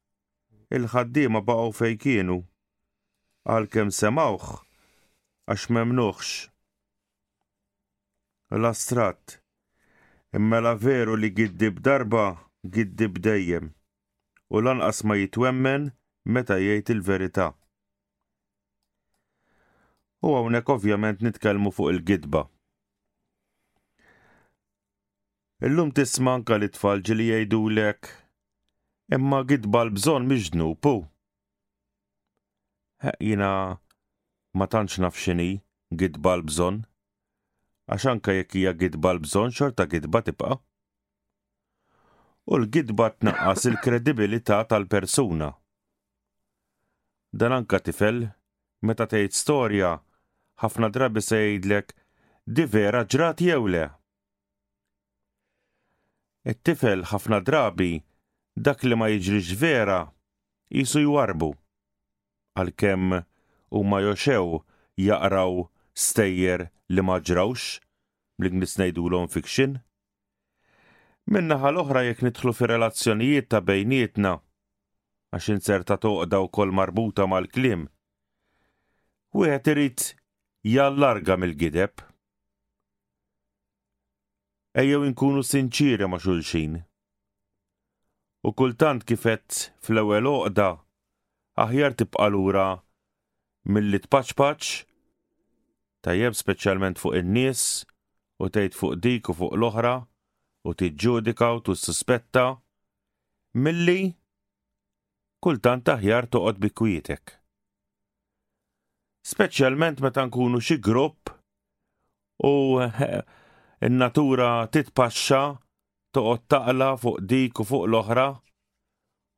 [0.81, 2.39] il-ħaddiema baqgħu fejn kienu.
[3.45, 4.49] Għalkemm semawh
[5.45, 6.49] għax memnuħx.
[8.57, 9.40] L-astrat
[10.35, 12.25] imma la veru li giddib darba
[12.75, 13.71] giddib dejjem
[14.55, 15.89] u lanqas ma jitwemmen
[16.35, 17.47] meta jgħid il-verità.
[20.29, 22.43] U hawnhekk ovvjament nitkellmu fuq il-gidba.
[25.67, 28.11] Illum tisma' anka li tfal ġili jgħidulek
[29.17, 30.95] imma gidba l-bżonn miġnupu.
[33.19, 33.81] Jina
[34.59, 35.51] ma tantx naf x'inhi
[35.99, 36.85] gidba l-bżonn
[37.91, 40.57] għaxanka anka jekk hija gidba l-bżonn xorta gidba tibqa'.
[42.51, 45.49] U l-gidba tnaqqas il-kredibilità tal-persuna.
[47.39, 48.23] Dan anka tifel,
[48.87, 49.91] meta tgħid storja,
[50.63, 51.91] ħafna drabi se jgħidlek
[52.51, 53.85] di vera ġrat jew le.
[56.51, 57.93] It-tifel ħafna drabi
[58.57, 60.01] dak li ma jiġrix vera
[60.73, 61.51] jisu jwarbu
[62.59, 63.19] għalkemm
[63.77, 64.63] huma joxew
[65.07, 65.65] jaqraw
[66.01, 67.81] stejjer li ma ġrawx,
[68.41, 68.49] bl
[69.09, 69.79] l-on fiction.
[71.29, 74.41] Minna l-oħra jekk nidħlu fi relazzjonijiet ta' bejnietna,
[75.37, 77.87] għax inserta toqda u kol marbuta mal-klim.
[79.37, 80.01] Wieħed irid
[80.67, 82.01] jallarga mill-gideb.
[84.81, 86.81] Ejjew inkunu sinċiri ma' xulxin.
[88.49, 90.71] U kultant kifet fl-ewwel oqda
[91.61, 92.69] aħjar tibqa' lura
[93.69, 94.65] mill-li tpaċpaċ
[96.05, 97.63] tajjeb speċjalment fuq in-nies
[98.41, 99.95] u tgħid fuq dik u fuq l-oħra
[100.69, 102.45] u tiġġudika u tissuspetta
[103.67, 104.13] milli
[105.45, 107.37] kultant aħjar toqgħod bi kwietek.
[109.31, 111.33] Speċjalment meta nkunu xi grupp
[112.49, 112.55] u
[113.91, 115.43] n-natura titpaxxa
[116.17, 118.27] toqgħod taqla fuq dik u fuq l-oħra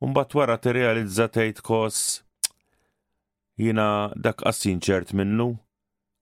[0.03, 2.07] u mbagħad wara tirrealizza tgħid kos
[3.63, 5.51] jina dak qassin ċert minnu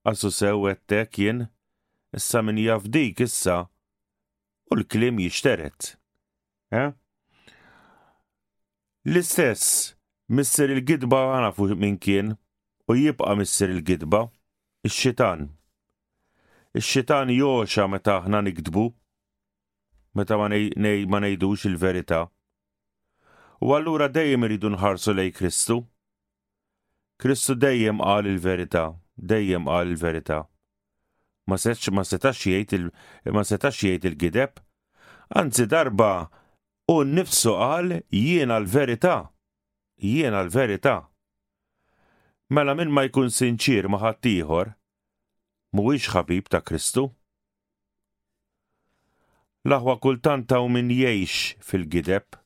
[0.05, 1.41] għasu għettek jien,
[2.17, 3.69] issa min jafdik issa,
[4.71, 5.97] u l-klim jishteret.
[6.73, 6.93] Eh?
[9.05, 9.93] L-istess,
[10.29, 12.37] misser il-gidba għanafu minn kien,
[12.89, 14.25] u jibqa misser il-gidba,
[14.87, 15.51] il-xitan.
[16.79, 18.85] Il-xitan joxa meta ħna nikdbu,
[20.15, 22.25] meta ma nejdux il-verita.
[23.61, 25.81] U għallura dejjem iridu nħarsu lej Kristu.
[27.21, 28.87] Kristu dejjem qal il-verita
[29.21, 30.41] dejjem għal verita.
[31.49, 34.59] Ma setx ma setax jgħid il-ma setax jgħid il-gideb,
[35.35, 36.11] anzi darba
[36.91, 39.19] u nnifsu qal jiena l-verità.
[40.01, 41.01] Jiena l-verità.
[42.51, 44.73] Mela minn ma jkun sinċir ma ħadd ieħor,
[45.77, 47.09] mhuwiex ħabib ta' Kristu.
[49.69, 52.39] L-aħwa kultant u min jgħix fil-gideb.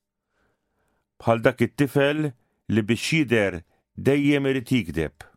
[1.22, 2.32] Bħal dak it-tifel
[2.68, 3.60] li biex jider
[3.96, 5.33] dejjem irid jikdeb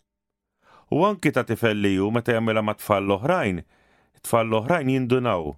[0.91, 3.57] u anki ta' tifelli li meta jagħmilha ma' tfal l-oħrajn,
[4.23, 5.51] tfal l-oħrajn jindunaw.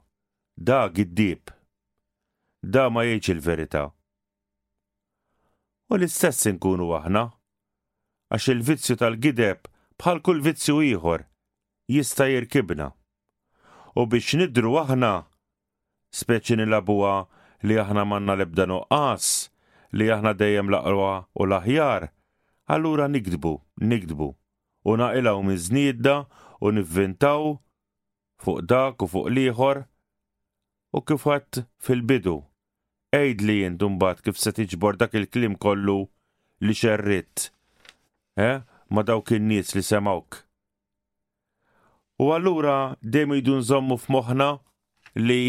[0.70, 1.52] Da giddib.
[2.64, 3.84] Da ma jieċ il-verità.
[5.90, 7.28] U l-istess inkunu aħna,
[8.34, 9.70] għax il-vizzju tal-gideb
[10.02, 11.24] bħal kull vizzju ieħor
[11.90, 12.90] jista' jirkibna.
[13.98, 15.14] U biex nidru aħna,
[16.14, 17.16] speċi nilabuha
[17.68, 19.32] li aħna manna lebda nuqqas,
[19.98, 22.10] li aħna dejjem laqwa u l-aħjar,
[22.74, 23.56] allura nikdbu,
[23.94, 24.30] nikdbu
[24.86, 26.06] u naqilaw minn
[26.66, 27.44] u nivvintaw
[28.44, 29.84] fuq dak u fuq liħor
[30.96, 32.38] u kif għat fil-bidu.
[33.14, 36.00] Ejd li jindum bat kif se tiġbor dak il-klim kollu
[36.62, 37.50] li xerrit.
[38.38, 38.60] Eh?
[38.90, 40.40] Ma dawk in-nies li semawk.
[42.20, 44.48] U allura dejjem idu nżommu f'moħħna
[45.22, 45.42] li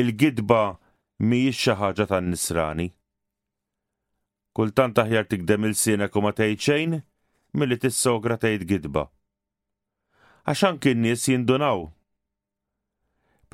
[0.00, 0.76] l-gidba
[1.20, 2.86] mhijiex xi ħaġa tan-nisrani.
[4.54, 7.00] Kultant aħjar tikdem il-sienek u ma tgħid xejn,
[7.58, 9.04] milli tissogra tgħid gidba.
[10.50, 11.84] Għax kien nies jindunaw.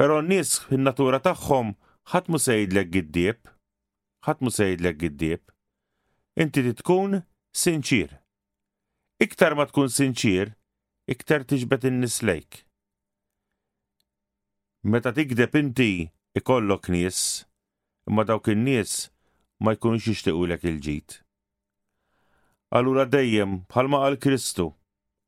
[0.01, 1.75] Però n-nies fin-natura tagħhom
[2.15, 3.43] ħadd mu sejdlek giddieb,
[4.27, 5.43] ħadd mu sejidlek giddieb.
[6.41, 7.19] Inti titkun
[7.65, 8.17] sinċir.
[9.21, 10.55] Iktar ma tkun sinċir,
[11.13, 12.63] iktar tiġbet in-nies lejk.
[14.89, 15.91] Meta tikdeb inti
[16.41, 17.19] ikollok nies,
[18.09, 19.11] imma dawk in-nies
[19.61, 21.21] ma jkunx jixtiqulek il ġit
[22.71, 24.69] Allura dejjem bħalma għal Kristu,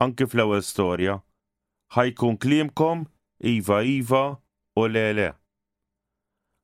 [0.05, 1.17] anki fl-ewwel storja,
[1.97, 3.03] ħajkun kliemkom
[3.53, 4.21] iva iva
[4.79, 5.33] u lele.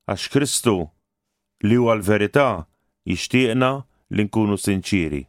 [0.08, 0.76] Għax Kristu
[1.66, 2.46] li huwa l-verità
[3.10, 3.72] jixtieqna
[4.14, 5.24] li nkunu sinċiri.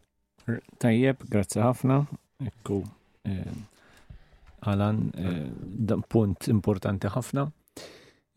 [0.80, 2.04] Tajjeb, grazzi ħafna.
[2.46, 2.78] Ekku,
[4.70, 7.48] għalan, eh, eh punt importanti ħafna.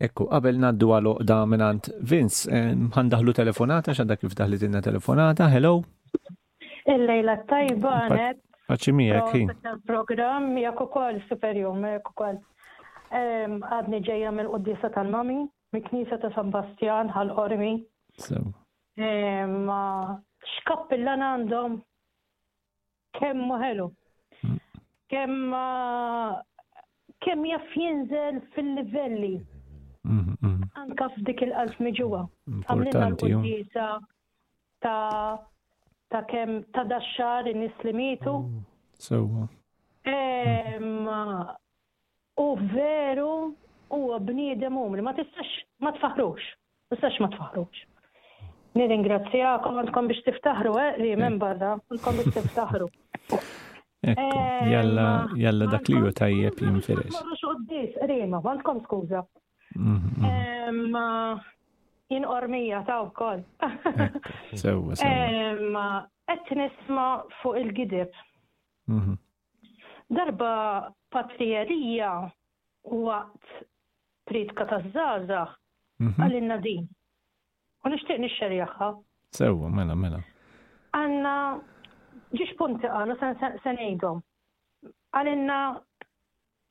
[0.03, 2.73] Ekku, qabel naddu għalu da minant Vince, eh,
[3.37, 5.83] telefonata, xadda kif daħli telefonata, hello.
[6.89, 8.39] Il-lejla tajba għanet.
[8.73, 9.51] Għacimija, kien.
[9.87, 12.39] Program, jak u kol superjum, jak u kol.
[13.15, 15.37] Ehm, għadni ġeja mill qoddisa tal-mami,
[15.89, 17.73] knisa ta' San Bastian, għal-ormi.
[18.97, 19.73] Ehm,
[20.55, 21.77] Xkappillan għandhom
[23.19, 23.87] kemm muħelu.
[24.43, 24.59] Hmm.
[25.11, 25.55] Kemm
[27.23, 29.33] kemm jaff jinżel fil-livelli.
[30.03, 30.59] Hmm, hmm.
[30.83, 32.25] Anka f'dik il-qalb miġuwa.
[32.65, 33.87] Għamlina l-qoddisa
[34.83, 35.52] ta'
[36.13, 38.63] ta' kem ta' daċxar in-nis mm.
[39.05, 39.47] Sewa.
[40.05, 41.41] Uh,
[42.43, 43.53] u veru
[43.89, 45.47] u bniedem umri, ma tistax
[45.81, 46.37] ma tfaħrux,
[46.93, 47.81] tistax ma tfaħrux.
[48.77, 51.15] Nirringrazzjakom għandkom biex tiftaħru, eh, eh.
[51.19, 52.87] minn barra, għandkom biex tiftaħru.
[54.03, 55.09] Jalla,
[55.39, 57.21] jalla dak li ju tajjeb jinfirex.
[58.03, 59.21] għandkom skuza.
[59.77, 60.89] Mm-hmm.
[62.13, 63.41] Jien ormija ta' wkoll.
[64.59, 64.93] Sewwa.
[66.33, 68.11] Qed nisma' fuq il-gidib.
[68.87, 69.15] Mhm.
[70.13, 70.49] Darba
[71.11, 72.11] patrijerija
[72.85, 73.47] waqt
[74.29, 75.41] pritka ta' zaza
[76.03, 76.21] mhm.
[76.21, 76.85] għalinna din.
[77.83, 78.91] U nishtiq nixxerjaħħa.
[79.33, 80.21] Sewwa, mela, mela.
[81.01, 81.35] Għanna
[82.37, 83.17] ġiex punti għalu
[83.65, 84.21] senejdom.
[85.17, 85.61] Għalinna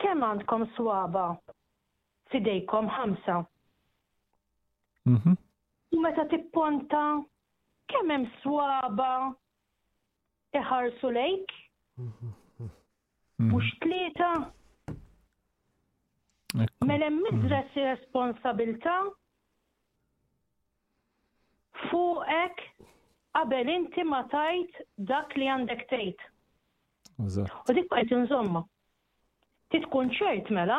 [0.07, 1.27] kem għandkom swaba
[2.33, 3.43] fidejkom ħamsa.
[5.07, 5.35] Mhm.
[5.93, 7.01] U meta tipponta
[7.91, 9.09] kemm hemm swaba
[10.61, 11.57] iħarsu lejk?
[13.43, 14.29] Mhux tlieta?
[16.87, 17.69] Mela mizra mhm.
[17.73, 18.95] si responsabilta
[21.89, 22.65] fuqek
[23.37, 26.27] qabel inti ma tajt dak li għandek tgħid.
[27.27, 28.63] U dik qed inżomma.
[29.73, 30.79] Titkun ċert mela,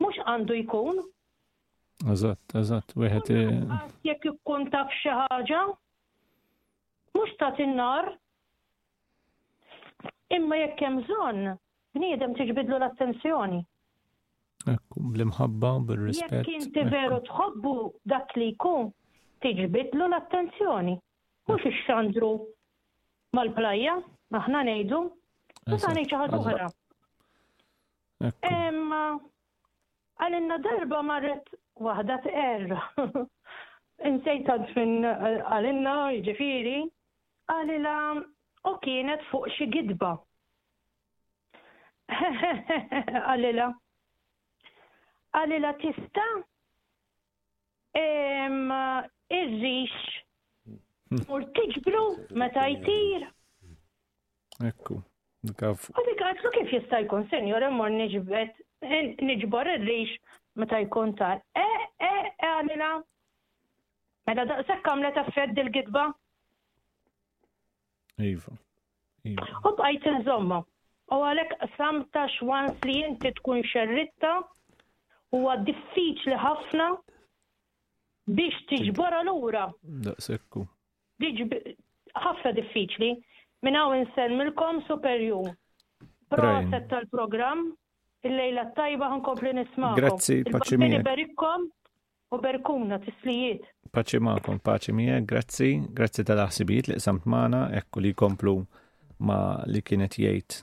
[0.00, 1.02] mhux għandu jkun
[2.12, 3.28] Eżatt, eżatt, wieħed.
[4.06, 5.58] Jekk ikkun taf xi ħaġa,
[7.16, 8.08] mhux ta' tinnar.
[10.38, 11.46] Imma jekk hemm bżonn,
[11.98, 13.60] bniedem tiġbidlu l-attenzjoni.
[14.74, 17.74] Ekku, bl-imħabba, bil rispet Jekk inti veru tħobbu
[18.14, 18.90] dak li jkun,
[19.46, 20.96] tiġbidlu l-attenzjoni.
[21.46, 22.32] Mhux ix-xandru
[23.38, 23.94] mal-plajja,
[24.40, 25.04] aħna ngħidu,
[25.70, 26.72] u sani xi ħaġa oħra.
[30.24, 31.50] għalinna darba marret
[31.82, 32.72] Waħda t-er.
[34.08, 35.94] Insejtad fin eh, għalinna,
[36.26, 36.74] ġifiri,
[37.54, 37.94] għalila
[38.70, 40.12] u kienet fuq xi gidba.
[43.26, 43.66] Għalila.
[45.34, 46.26] Għalila tista
[49.34, 49.94] irrix.
[51.34, 52.02] U tiġbru
[52.42, 53.24] meta jtir.
[54.68, 55.00] Ekku.
[55.50, 58.54] għalika għadlu kif jista' jkun senjor immor niġbet
[58.86, 59.82] eh, niġbor ir
[60.56, 61.40] meta jkun tal.
[61.54, 62.90] E, eh, e, eh, e, eh, għamina.
[64.26, 66.04] Meta daqsek kam ta' fedd il-gidba?
[68.22, 68.52] Iva,
[69.28, 69.48] iva.
[69.64, 70.60] U bqajt zomma
[71.12, 74.30] U għalek samtax once li jinti tkun xerritta
[75.34, 76.86] huwa diffiċli ħafna
[78.36, 79.66] biex tiġbora l-ura.
[79.82, 80.64] Daqsekku.
[82.24, 83.10] ħafna diffiċli.
[83.64, 85.50] Minna u nsen milkom superjum.
[86.32, 87.74] Proset tal-program
[88.24, 89.98] Il-lejla tajba kompli nismakom.
[89.98, 91.02] Grazzi, paċi mija.
[91.04, 91.66] Berikkom
[92.32, 93.66] u t-slijiet.
[93.94, 95.68] Paċi maħkom, paċi mija, grazzi,
[95.98, 98.62] grazzi tal-ħsibijiet li samt mana, ekku li komplu
[99.28, 99.36] ma
[99.68, 100.62] li kienet jgħid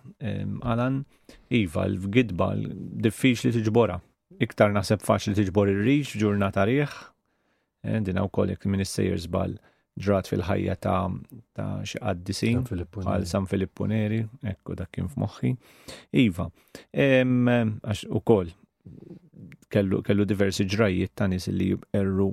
[0.67, 1.03] Alan,
[1.55, 2.49] Iva, l-gidba,
[3.05, 3.99] diffiċ li t-ġbora.
[4.41, 6.97] Iktar naħseb faċ li tiġbor ir-riġ, ġurnata riħ,
[7.85, 9.53] eh, dina u kollek minn sejjer zbal
[9.99, 11.09] ġrat fil-ħajja ta',
[11.55, 15.51] ta xi qaddisi għal San Filippo Neri, ekku dak kien f'moħħi.
[16.23, 16.45] Iva,
[16.95, 18.53] għax ukoll
[19.71, 22.31] kellu, kellu diversi ġrajiet ta' nis li erru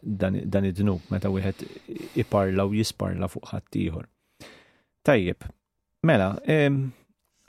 [0.00, 4.08] dan, id-dnub meta wieħed iparla u jisparla fuq ħaddieħor.
[5.04, 5.44] Tajjeb,
[6.08, 6.30] mela,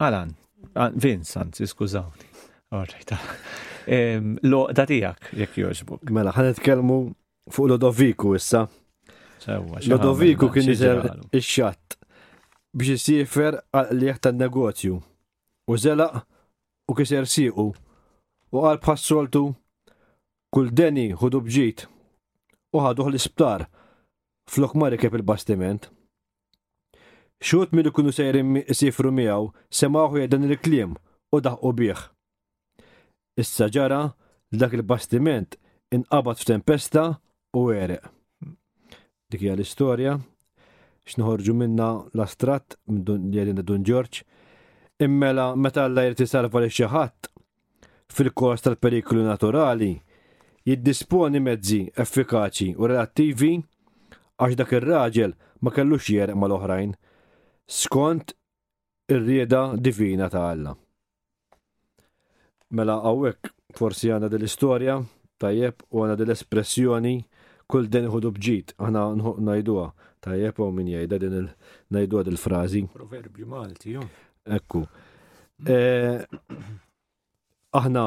[0.04, 0.34] Alan,
[1.00, 2.34] Vincent, iskużawni.
[2.76, 3.16] Orrejta.
[4.50, 6.10] Lo, da tijak, jek joġbuk.
[6.12, 6.98] Mela, ħanet kelmu
[7.54, 8.66] fuq Lodoviku issa.
[9.88, 11.00] Lodoviku kien iżel
[11.34, 11.96] il-xatt
[12.76, 14.96] biex jisifer għal-liħ tan-negozju.
[15.72, 16.08] U zela
[16.88, 19.44] u kiser siqu u għal soltu
[20.54, 21.86] kull deni ħudu bġit
[22.76, 23.66] u ħadu l-isptar
[24.50, 25.90] flok ma il-bastiment.
[27.42, 30.96] Xut mill kunu sejrin sifru miegħu semaħu jedan il-klim
[31.32, 32.00] u daħqu bieħ.
[33.38, 34.04] Issa ġara
[34.52, 35.60] dak il-bastiment
[35.92, 37.10] inqabad f'tempesta
[37.56, 38.15] u għereq
[39.36, 40.14] dik hija l-istorja,
[41.06, 43.02] x'noħorġu minna l-astrat minn
[43.68, 44.22] Dun Ġorġ,
[45.06, 47.28] immela meta Alla jrid isalva lil xi ħadd
[48.16, 49.92] fil-kors tal-periklu naturali,
[50.66, 53.52] jiddisponi mezzi effikaċi u relattivi
[54.40, 56.96] għax dak ir-raġel ma kellux jereq mal-oħrajn
[57.68, 58.32] skont
[59.12, 60.72] ir-rieda divina ta' Alla.
[62.76, 64.96] Mela għawek forsi għana dil-istorja
[65.42, 67.18] tajjeb u għana dil-espressjoni
[67.72, 69.04] kull din iħudu bġit, aħna
[69.50, 69.86] najduwa,
[70.24, 72.84] tajjeb u min jajda din il-najduha dil-frażi.
[72.94, 74.04] Proverbju Malti, jo.
[74.58, 74.84] Ekku.
[75.66, 75.78] E,
[77.78, 78.04] aħna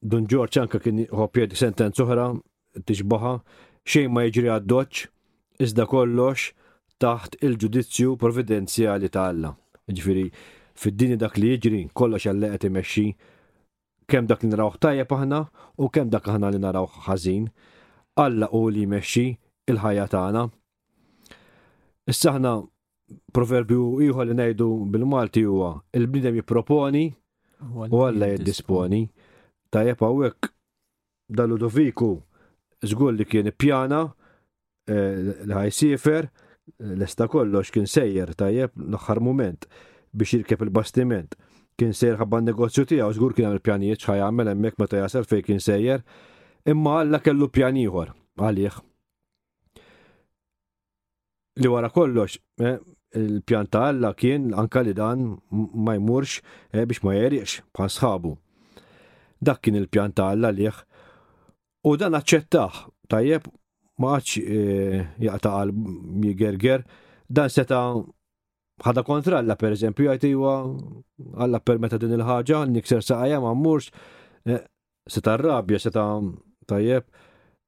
[0.00, 2.28] Dun George anka kien ħopjed sentenz oħra
[2.88, 3.32] tixbaħa
[3.88, 5.06] xejn ma jiġri għaddoċ,
[5.64, 6.52] iżda kollox
[7.02, 9.50] taħt il-ġudizzju providenzjali ta' Alla.
[9.88, 10.26] Ġifiri,
[10.78, 13.08] fid-dini dak li jiġri kollox għalla imexxi
[14.08, 15.42] kemm dak li narawħ tajjeb aħna
[15.82, 17.48] u kemm dak aħna li narawh ħażin.
[18.18, 19.28] Alla u li meċi
[19.70, 20.40] il-ħajja tagħna.
[22.10, 22.50] Issa saħna
[23.36, 27.02] proverbju ieħor li ngħidu bil-Malti huwa il-bniedem jipproponi
[27.92, 29.04] u Alla jiddisponi.
[29.70, 30.50] Tajjeb hawnhekk
[31.30, 32.10] dal-Ludoviku
[32.90, 36.26] żgur li kien ippjana eh, li sifer
[36.78, 39.68] l-esta kollox kien sejjer tajjeb l-aħħar mument
[40.10, 41.38] biex jirkep il-bastiment.
[41.78, 45.62] Kien sejjer ħabba negozju tiegħu żgur kien il pjanijiet x'ħajamel hemmhekk meta jasal fejn kien
[45.70, 46.02] sejjer
[46.68, 48.76] imma Alla kellu pjan ieħor għalih.
[51.58, 52.76] Li wara kollox, eh,
[53.18, 55.24] il-pjan ta' għalla kien anka li dan
[55.86, 56.42] ma jmurx
[56.74, 58.34] eh, biex ma jeriex bħal sħabu.
[59.40, 60.80] Dak kien il-pjan ta' għalla liħ
[61.88, 62.78] u dan aċċettaħ
[63.10, 63.48] tajjeb
[64.02, 66.84] ma għax eh, jaqta' ger
[67.26, 67.82] dan seta'
[68.86, 73.90] ħada kontra għalla per eżempju jgħid għalla Alla din il-ħaġa nikser saqajja ma mmurx
[75.10, 76.28] seta' rrabja rabja
[76.68, 77.06] tajjeb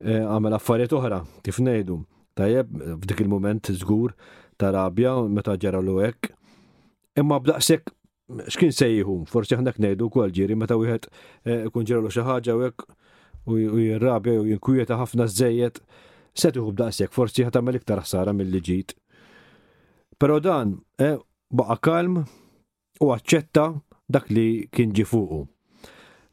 [0.04, 1.98] eh, għamel affarijiet oħra, kif ngħidu.
[2.38, 4.14] Tajjeb, f'dik il-moment żgur
[4.60, 6.30] ta' rabja meta ġara lu hekk.
[7.18, 7.90] Imma b'daqsek
[8.54, 12.56] x'kien jieħu, forsi aħna ngħidu wkoll ġiri meta wieħed eh, kun ġeralu xi e ħaġa
[12.60, 15.80] u hekk u jirrabja u jinkwieta ħafna żejjed,
[16.36, 18.94] se tieħu b'daqshekk forsi ħad iktar ħsara milli ġid.
[20.20, 21.16] Però dan eh,
[21.52, 22.20] baqa' kalm
[23.00, 23.68] u aċċetta
[24.10, 25.44] dak li kien ġifuqu.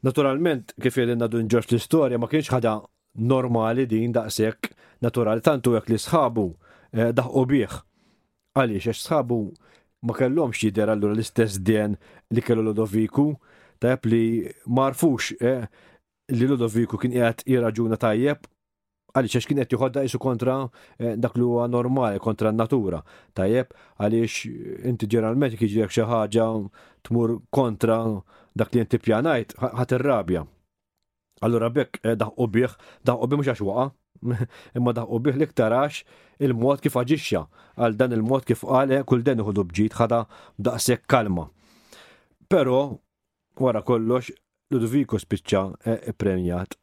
[0.02, 2.76] Naturalment, kif jedin nadun ġoċ l-istoria, ma kienx ħada
[3.18, 4.68] normali din daqsek
[5.02, 6.44] naturali, tantu jek li sħabu
[6.94, 7.78] eh, daħqu bieħ.
[8.58, 9.40] Għaliex, għax sħabu
[10.06, 11.98] ma kellom xider allura l-istess dien
[12.30, 13.32] li kellu Lodoviku,
[13.82, 14.22] tajab li
[14.66, 15.66] marfux eh,
[16.30, 18.46] li Lodoviku kien jgħat jirraġuna tajjeb,
[19.18, 20.60] għaliex għax kien jgħat juħodda jisu kontra
[21.02, 23.02] eh, dak li huwa normali, kontra natura.
[23.34, 26.52] Tajjeb, għaliex inti ġeneralment kieġi xi ħaġa
[27.08, 27.98] tmur kontra
[28.58, 30.42] dak li jinti pjanajt ħat irrabja.
[31.46, 32.74] Allura bekk eh, daħqu bih,
[33.06, 33.84] daħqu bih mux għax waqa,
[34.78, 36.00] imma u bieħ li ktarax
[36.42, 37.42] il-mod kif aġixxa
[37.78, 40.24] għal dan il-mod kif għale kull den iħudu bġid ħada
[40.58, 41.46] daqsek kalma.
[42.50, 42.78] Pero,
[43.60, 44.32] wara kollox,
[44.72, 46.74] Ludoviko spiċċa eh, premjat.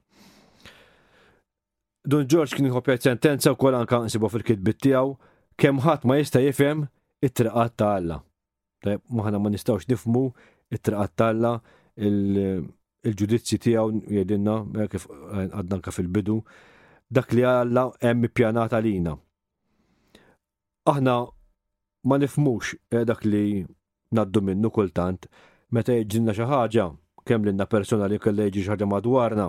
[2.09, 5.11] Don George kien jħobja sentenza u kol anka nsibu fil-kitbit tijaw,
[5.59, 6.86] kem ħadd ma jista' jifhem
[7.23, 8.21] it-triqat ta' Alla.
[8.86, 10.28] Maħna ma nistawx nifmu
[10.72, 11.61] it traqattalla
[11.97, 16.41] il-ġudizzi tijaw jedinna, eh, kif eh, għaddanka fil-bidu,
[17.11, 19.16] dak li għalla hemm pjanat għalina.
[20.89, 21.13] Aħna
[22.05, 23.66] ma nifmux eh, dak li
[24.11, 25.28] naddu minnu kultant,
[25.72, 26.89] meta jġinna xi ħaġa,
[27.26, 29.47] kemm l persona li kelle jġi xaħġa madwarna,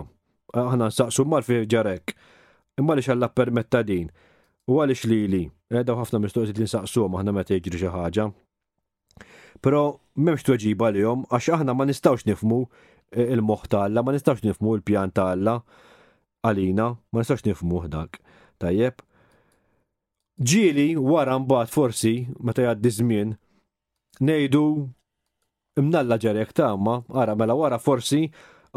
[0.53, 2.15] aħna nsaqsu mal fi ġarek,
[2.79, 4.07] imma li xalla permetta din,
[4.67, 8.25] u għalix li li, edha ħafna mistoqsi li nsaqsu aħna meta jiġri xi ħaġa,
[9.61, 12.61] Pero memx tweġiba li jom, għax aħna ma nistawx nifmu
[13.15, 15.57] eh, il-moħ talla, ma nistawx nifmu il-pjan talla,
[16.45, 18.19] għalina, ma nistawx nifmu dak.
[18.61, 19.01] Tajjeb,
[20.51, 22.15] ġili wara mbagħad forsi
[22.47, 23.33] meta jgħaddi żmien
[24.21, 24.67] ngħidu
[25.77, 28.23] Mnalla ġerek tama, ara mela wara forsi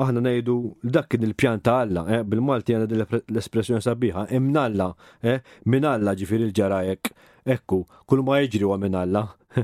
[0.04, 0.52] aħna ngħidu
[0.96, 4.86] dak kien il-pjan ta' Alla, eh, bil-Malti għandha l-espressjoni sabiħa, imnalla,
[5.32, 7.10] eh, minn Alla ġifieri l-ġarajek,
[7.54, 9.24] ekku, kull ma jġri huwa minn Alla,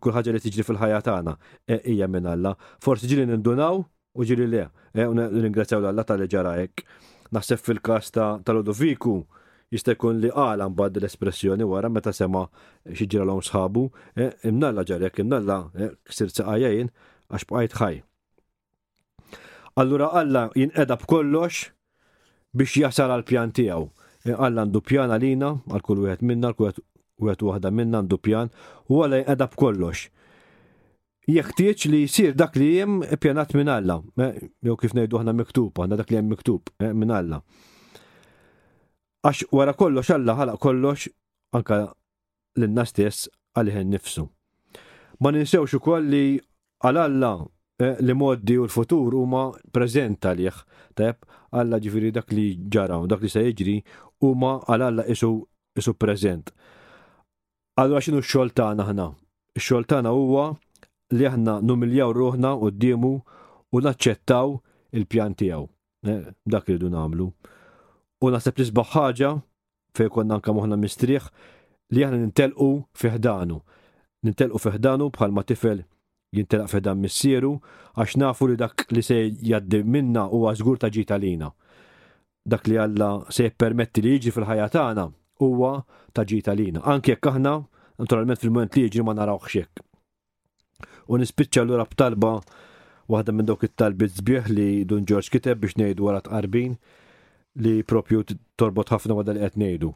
[0.00, 1.36] kull ħagġa li tiġri fil-ħajja tagħna
[1.70, 2.54] eh, hija minn Alla.
[2.82, 4.66] Forsi ġieli nindunaw u ġieli le,
[4.98, 6.82] ringrazzjaw l-Alla tal-ġarajek.
[7.36, 9.16] Naħseb fil-każ tal-Odoviku,
[9.74, 12.44] jista' jkun li qala mbagħad l-espressjoni wara meta sema
[12.92, 13.88] xi ġralhom sħabu,
[14.46, 15.62] imnalla ġarek, imnalla
[16.06, 16.92] ksir saqajjajin
[17.34, 18.02] għax bqajt ħaj.
[19.78, 21.66] Allura Alla jinqeda b'kollox
[22.56, 23.82] biex jasal għal pjan tiegħu.
[24.24, 28.18] E, Alla għandu pjan għalina, għal kull wieħed minna, għal kull wieħed waħda minna għandu
[28.24, 28.48] pjan,
[28.88, 30.06] u għal jinqeda b'kollox.
[31.28, 35.76] Jeħtieġ li jsir dak li jem pjanat minn Alla, e, jew kif ngħidu aħna miktub,
[35.84, 37.42] għandna dak li hemm miktub e, minn Alla.
[39.28, 41.10] Għax wara kollox Alla ħala kollox
[41.52, 41.82] anka
[42.56, 44.24] l nas stess għalih nifsu.
[45.20, 46.24] Ma ninsewx ukoll li
[46.80, 47.34] għal Alla
[47.78, 50.58] Eh, li moddi u l-futur huma preżent għalih.
[50.96, 51.16] tajab,
[51.52, 53.76] Alla ġifiri dak li ġara dak li se jiġri
[54.24, 55.44] huma għal Alla isu
[55.76, 56.50] isu preżent.
[57.76, 60.08] Allura x'inhu x-xogħol tagħna aħna?
[60.12, 60.46] huwa
[61.12, 63.12] li aħna numiljaw ruħna d-dimu
[63.72, 64.48] u naċċettaw
[64.96, 65.68] il-pjan tiegħu.
[66.08, 67.26] Eh, dak li du nagħmlu.
[68.24, 69.30] U naħseb li sbaħ ħaġa
[69.96, 71.28] fejn konna anke moħna mistrieħ
[71.92, 73.60] li aħna nintelqu fiħdanu.
[74.24, 75.84] Nintelqu fiħdanu bħalma tifel
[76.34, 77.52] jintelaq fedan missieru
[77.96, 79.18] għax nafu li dak li se
[79.50, 81.50] jaddi minna u għazgur ta' ġitalina.
[82.46, 85.04] Dak li għalla se permetti li jiġi fil-ħajja tagħna
[85.42, 85.72] huwa
[86.12, 86.82] ta' ġitalina.
[86.84, 87.54] Anke jekk aħna,
[88.02, 89.82] naturalment fil-moment li jiġi ma narawx xek.
[91.08, 92.36] U nispiċċa l b'talba
[93.06, 96.74] waħda minn dawk it talbi zbieħ li Dun George kiteb biex ngħidu wara tqarbin
[97.62, 98.24] li propju
[98.58, 99.92] torbot ħafna wada li qed ngħidu.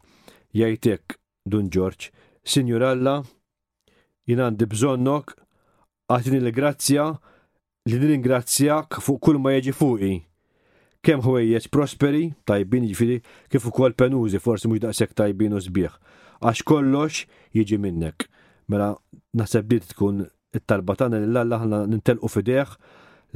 [0.55, 1.18] Jgħidlek
[1.51, 2.11] Dun George,
[2.45, 3.16] Sinjur Alla,
[4.26, 5.35] jien għandi bżonnok
[6.11, 7.02] għatini l-grazzja
[7.86, 10.14] li nir-ingrazzjak fuq kull ma jieġi fuqi.
[11.06, 15.94] Kem ħwejjeġ prosperi, tajbin ġifiri, kif ukoll penużi, forsi mux daqsek tajbin u sbieħ.
[16.44, 17.22] Għax kollox
[17.56, 18.26] jieġi minnek.
[18.68, 18.90] Mela,
[19.38, 22.74] naħseb dit tkun it-talba tagħna li l aħna nintelqu fideħ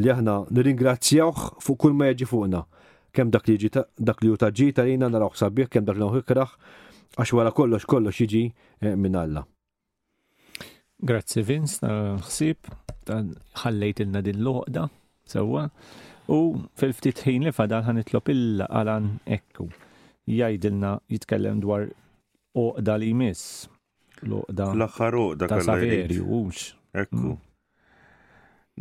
[0.02, 2.66] li aħna nirringrazzjawh fuq kull ma jiġi fuqna.
[3.14, 6.26] Kemm dak li dak li ta' tarina naraw sabiħ, kemm dak li nħu
[7.22, 8.42] għax wara kollox kollox jiġi
[8.82, 9.44] eh, minn Alla.
[11.04, 11.84] Grazzi Vince,
[12.24, 12.70] ħsib,
[13.60, 14.86] ħallejt ilna din l-oqda,
[15.28, 15.66] sewa,
[16.32, 16.38] u
[16.80, 19.66] fil-ftit ħin li fadal itlop il-qalan ekku.
[20.24, 21.84] Jajdilna jitkellem dwar
[22.56, 23.68] oqda li jmiss.
[24.24, 24.70] L-oqda.
[24.72, 26.70] L-axħar oqda ta' Saverju, ux.
[27.02, 27.34] Ekku.
[27.36, 27.40] Mm.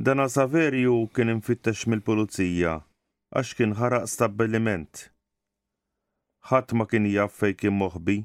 [0.05, 2.77] Dana Saverju kien infittex mill-pulizija
[3.35, 5.09] għax kien ħaraq stabbiliment.
[6.53, 8.17] Ħadd ma kien jaffej fejn kien moħbi.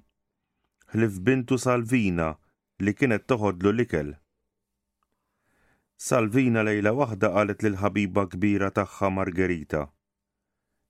[0.94, 2.36] Hlif bintu Salvina
[2.86, 4.10] li kienet toħodlu l-ikel.
[6.08, 9.80] Salvina lejla waħda qalet lil ħabiba kbira tagħha Margherita.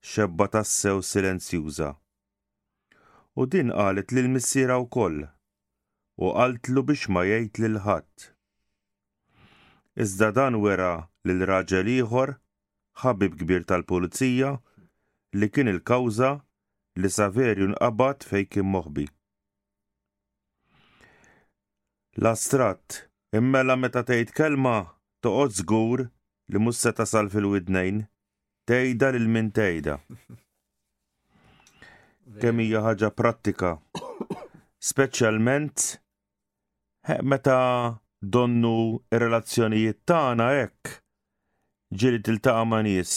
[0.05, 1.89] Xebba tassew silenzjuża.
[3.41, 5.23] U din qalet lil missiera wkoll
[6.19, 8.29] u qaltlu biex ma jgħid lil ħadd.
[10.05, 10.91] Iżda dan wera
[11.25, 12.37] lil raġel ieħor,
[13.01, 14.53] ħabib kbir tal-pulizija,
[15.39, 16.35] li kien il-kawża
[17.01, 18.75] li Saverju nqabad fejn kien
[22.19, 23.05] l-astrat,
[23.39, 24.77] immela meta tgħid kelma
[25.23, 26.01] toqgħod żgur
[26.51, 28.01] li mhux se tasal fil-widnejn,
[28.67, 29.95] tgħidha lil min tgħidha.
[32.43, 33.71] Kemm hija ħaġa prattika,
[34.83, 35.87] speċjalment
[37.23, 37.61] meta
[38.35, 38.75] donnu
[39.15, 40.97] ir-relazzjonijiet tagħna hekk
[41.99, 43.13] ġieli tiltaqa' ma' nies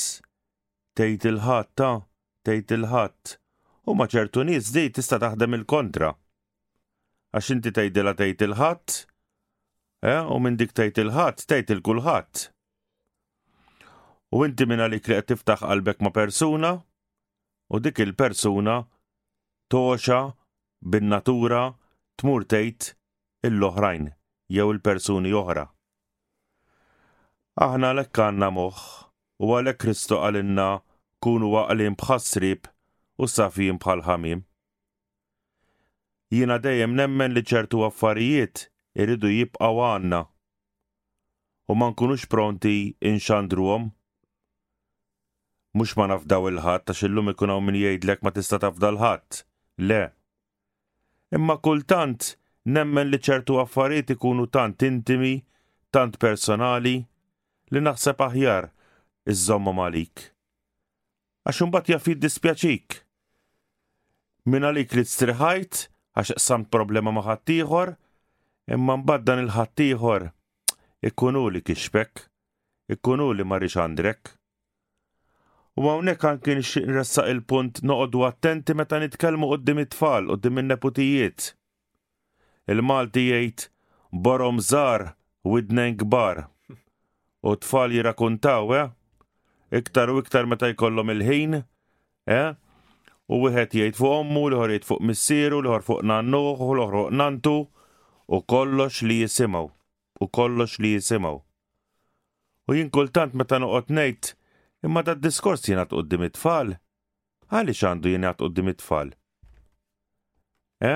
[0.99, 1.95] tgħid il-ħadd ta'
[2.45, 3.37] tgħid il-ħadd
[3.89, 6.13] u ma' ċertu nies di tista' taħdem il-kontra
[7.31, 8.93] għax inti tajdela tajt il-ħadd,
[10.03, 12.41] eh, u minn dik tajt il-ħadd tajt il-kulħadd.
[14.35, 16.73] U inti minn għalik li qed tiftaħ qalbek ma' persuna,
[17.71, 18.75] u dik il-persuna
[19.71, 20.19] toxa
[20.83, 21.63] bin-natura
[22.19, 22.91] tmur tgħid
[23.47, 24.11] il-oħrajn
[24.51, 25.65] jew il-persuni oħra.
[27.63, 28.77] Aħna lekk għandna moħ,
[29.39, 30.69] u għalhekk Kristo għalinna
[31.23, 32.67] kunu għalim bħasrib
[33.21, 34.43] u safin bħal ħamim
[36.31, 38.61] jiena dejjem nemmen li ċertu affarijiet
[38.95, 40.19] irridu jibqaw għanna
[41.71, 42.71] u ma nkunux pronti
[43.07, 43.91] inxandruhom.
[45.75, 49.37] Mhux ma nafdaw il-ħadd għax illum ikun hawn min jgħidlek ma tista' tafdal ħadd.
[49.87, 50.01] Le.
[51.35, 52.33] Imma kultant
[52.67, 55.37] nemmen li ċertu affarijiet ikunu tant intimi,
[55.95, 56.97] tant personali,
[57.71, 58.67] li naħseb aħjar
[59.31, 60.27] iż-żomma malik.
[61.47, 62.99] Għax imbagħad jaf dispjaċik.
[64.51, 65.87] Min għalik li striħajt,
[66.19, 67.91] għax samt problema ma' ħaddieħor,
[68.75, 70.25] imma mbaddan dan il ħattijħor
[71.07, 72.25] ikkunu li kixbek,
[72.91, 74.33] ikkunu li ma rix għandrek.
[75.79, 81.47] U hawnhekk għan kien nressaq il-punt noqogħdu attenti meta nitkellmu għoddim it-tfal għoddim il neputijiet
[82.71, 83.63] Il-Malti jgħid
[84.23, 86.43] borom id-nen kbar.
[87.41, 88.91] U tfal jirakuntaw, eh?
[89.79, 91.57] iktar u iktar meta jkollhom il-ħin,
[92.31, 92.51] eh?
[93.31, 97.13] u wieħed jgħid fuq ommu, l-ħor jgħid fuq missieru, l-ħor fuq nannuħ, u l-ħor fuq
[97.21, 97.53] nantu,
[98.35, 101.37] u kollox li jisimaw, u kollox li jisimaw.
[102.67, 104.31] U jien kultant meta noqgħod ngħid
[104.89, 106.73] imma da diskors jien għat qoddim it-tfal,
[107.55, 109.13] għaliex għandu jien għat qoddim it-tfal.
[110.83, 110.93] E?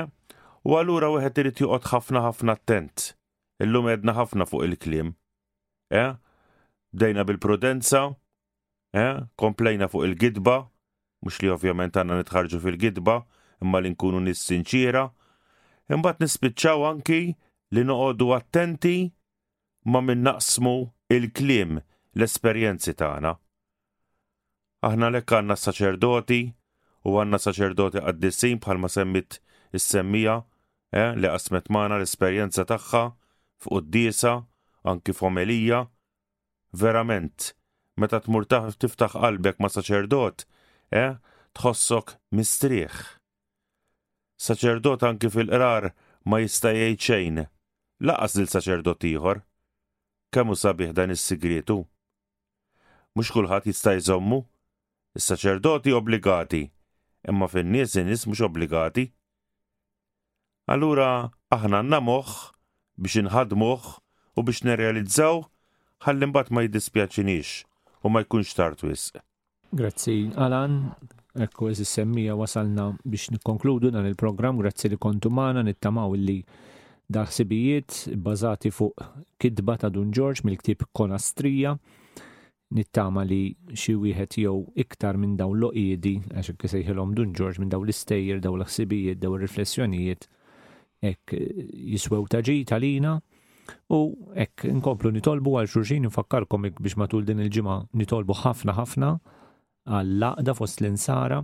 [0.68, 3.14] U allura wieħed irid joqgħod ħafna ħafna attent.
[3.64, 5.14] Illum edna ħafna fuq il-klim.
[5.96, 6.04] E?
[6.04, 6.12] Eh?
[6.96, 8.10] Dejna bil-prudenza,
[8.96, 9.08] E?
[9.36, 10.64] komplejna fuq il-gidba,
[11.26, 13.14] mux li ovvjament għanna nitħarġu fil-gidba,
[13.66, 15.08] imma li nkunu nis sinċira,
[15.92, 17.20] imbat nispiċċaw anki
[17.76, 18.94] li noqodu attenti
[19.94, 20.76] ma minn naqsmu
[21.16, 21.82] il-klim
[22.18, 23.34] l-esperienzi tagħna.
[24.86, 26.42] Aħna lekk għanna saċerdoti
[27.10, 29.40] u għanna saċerdoti għaddisin bħalma semmit
[29.76, 30.38] is-semmija
[30.94, 33.04] eh, li qasmet magħna l-esperjenza tagħha
[33.64, 34.40] f'qudiesa
[34.94, 35.82] anki f'omelija.
[36.76, 37.54] Verament,
[38.04, 40.44] meta tmur tiftaħ qalbek ma' saċerdot,
[40.94, 41.04] e
[41.58, 42.96] tħossok mistrieħ.
[44.46, 45.88] Saċerdot anki fil-qrar
[46.28, 47.42] ma jista' jgħid xejn,
[48.10, 49.40] laqas lil saċerdot ieħor.
[50.36, 51.78] Kemm hu sabiħ dan is sigrietu
[53.16, 54.42] Mhux kulħadd jista' jżommu,
[55.16, 56.66] is-saċerdoti obbligati,
[57.32, 59.06] imma fin-nies in-nies mhux obbligati.
[60.68, 63.88] Allura aħna għandna biex inħadmuh
[64.36, 65.46] u biex nirrealizzaw
[66.10, 67.56] ħalli mbagħad ma jiddispjaċinix
[68.04, 69.24] u ma jkunx tard wisq.
[69.76, 70.86] Grazzi, Alan.
[71.36, 76.36] Ekku, eżi semmija wasalna biex nikkonkludu dan il-program, grazzi li kontu mana nittamaw li
[77.12, 79.04] daħsibijiet bazati fuq
[79.42, 81.74] kidba ta' Dun George mill-ktib Konastrija,
[82.72, 83.42] nittama li
[83.76, 84.56] xi wieħed jew
[84.86, 89.36] iktar minn daw l għax kif sejħilhom Dun George minn daw l-istejjer, daw l-ħsibijiet, daw
[89.36, 90.30] ir-riflessjonijiet,
[91.12, 93.18] ek jiswew taġi talina.
[93.92, 94.02] U
[94.40, 99.18] ekk inkomplu nitolbu għal xurxin infakkarkom biex matul din il-ġimgħa nitolbu ħafna ħafna
[99.90, 101.40] għall-laqda fost l-insara,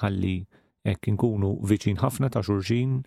[0.00, 0.34] ħalli
[0.90, 2.98] ek nkunu viċin ħafna ta' xurxin,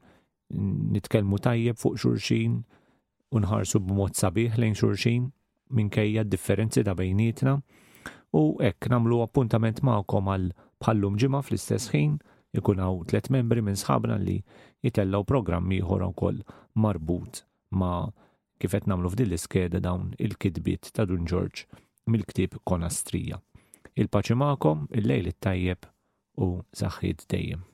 [0.95, 2.61] nitkelmu tajjeb fuq xurxin,
[3.37, 5.27] unħarsu b'mod sabiħ lejn xurxin,
[5.79, 7.57] minkejja differenzi ta' bejnietna,
[8.39, 10.49] u ek namlu appuntament ma'kom għal
[10.81, 12.17] bħallum ġima fl-istess ħin,
[12.57, 14.39] ikunaw tlet membri minn sħabna li
[14.85, 16.39] jitellaw programmi ieħor ukoll
[16.81, 17.43] marbut
[17.77, 18.07] ma'
[18.59, 21.67] kifet namlu f'din l-iskeda dawn il kidbit ta' Dun George
[22.09, 23.37] mill-ktib Konastrija.
[24.01, 25.89] Il-paċi maqom, il-lejl it-tajjeb
[26.47, 26.51] u
[26.83, 27.68] saħħid dejjem.